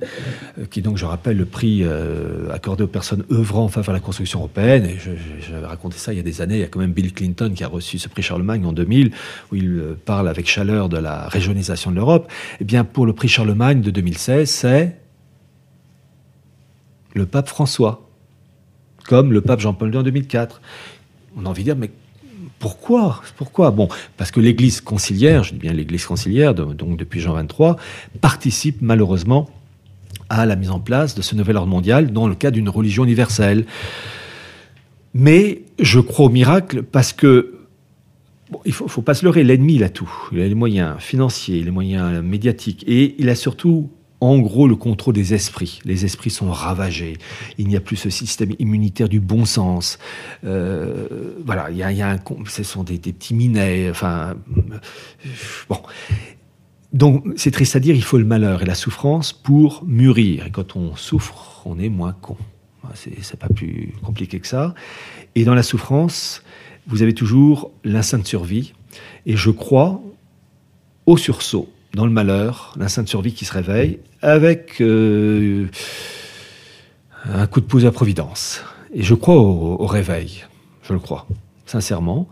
[0.59, 3.99] euh, qui donc je rappelle le prix euh, accordé aux personnes œuvrant en faveur de
[3.99, 4.87] la construction européenne.
[4.87, 6.57] Et j'avais raconté ça il y a des années.
[6.57, 9.13] Il y a quand même Bill Clinton qui a reçu ce prix Charlemagne en 2000,
[9.51, 12.31] où il euh, parle avec chaleur de la régionisation de l'Europe.
[12.61, 14.97] Eh bien pour le prix Charlemagne de 2016, c'est
[17.15, 18.09] le pape François,
[19.05, 20.61] comme le pape Jean-Paul II en 2004.
[21.37, 21.91] On a envie de dire mais
[22.59, 23.23] pourquoi?
[23.37, 23.75] Pourquoi?
[24.17, 27.77] Parce que l'Église conciliaire, je dis bien l'Église conciliaire, donc depuis Jean 23,
[28.21, 29.49] participe malheureusement
[30.29, 33.05] à la mise en place de ce nouvel ordre mondial dans le cadre d'une religion
[33.05, 33.65] universelle.
[35.15, 37.55] Mais je crois au miracle parce que
[38.65, 40.11] il faut, faut pas se leurrer, l'ennemi il a tout.
[40.33, 43.91] Il a les moyens financiers, les moyens médiatiques, et il a surtout
[44.21, 45.81] en gros le contrôle des esprits.
[45.85, 47.19] Les esprits sont ravagés.
[47.57, 49.99] Il n'y a plus ce système immunitaire du bon sens.
[50.45, 53.89] Euh, voilà, il y a, un, ce sont des, petits minets.
[53.91, 54.35] Enfin,
[55.69, 55.81] bon.
[56.93, 60.47] Donc, c'est triste à dire, il faut le malheur et la souffrance pour mûrir.
[60.47, 62.37] Et quand on souffre, on est moins con.
[62.95, 64.75] C'est pas plus compliqué que ça.
[65.35, 66.43] Et dans la souffrance,
[66.87, 68.73] vous avez toujours l'instinct de survie.
[69.27, 70.01] Et je crois
[71.05, 75.67] au sursaut dans le malheur, l'instinct de survie qui se réveille, avec euh,
[77.25, 78.63] un coup de pouce à Providence.
[78.93, 80.45] Et je crois au, réveil,
[80.83, 81.27] je le crois,
[81.67, 82.29] sincèrement.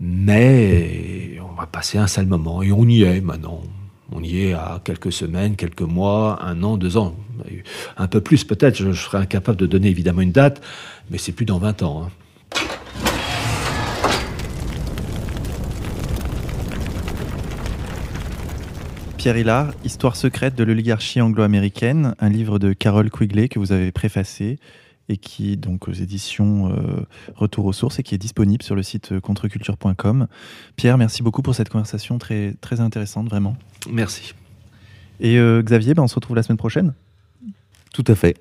[0.00, 3.62] Mais on va passer un sale moment, et on y est maintenant.
[4.12, 7.14] On y est à quelques semaines, quelques mois, un an, deux ans.
[7.96, 10.62] Un peu plus peut-être, je, serais incapable de donner évidemment une date,
[11.10, 12.04] mais c'est plus dans 20 ans.
[12.06, 12.58] Hein.
[19.28, 23.92] Pierre Hillard, Histoire secrète de l'oligarchie anglo-américaine, un livre de Carole Quigley que vous avez
[23.92, 24.58] préfacé
[25.10, 28.82] et qui donc aux éditions euh, Retour aux sources et qui est disponible sur le
[28.82, 30.28] site euh, contreculture.com.
[30.76, 33.54] Pierre, merci beaucoup pour cette conversation très, très intéressante, vraiment.
[33.90, 34.32] Merci.
[35.20, 36.94] Et euh, Xavier, ben, on se retrouve la semaine prochaine
[37.92, 38.34] Tout à fait.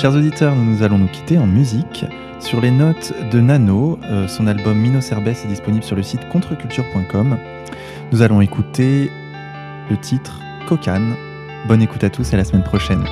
[0.00, 2.06] Chers auditeurs, nous allons nous quitter en musique
[2.38, 3.98] sur les notes de Nano.
[4.04, 7.36] Euh, son album Mino Cerbes est disponible sur le site contreculture.com.
[8.10, 9.10] Nous allons écouter
[9.90, 11.02] le titre Cocan.
[11.68, 13.04] Bonne écoute à tous et à la semaine prochaine.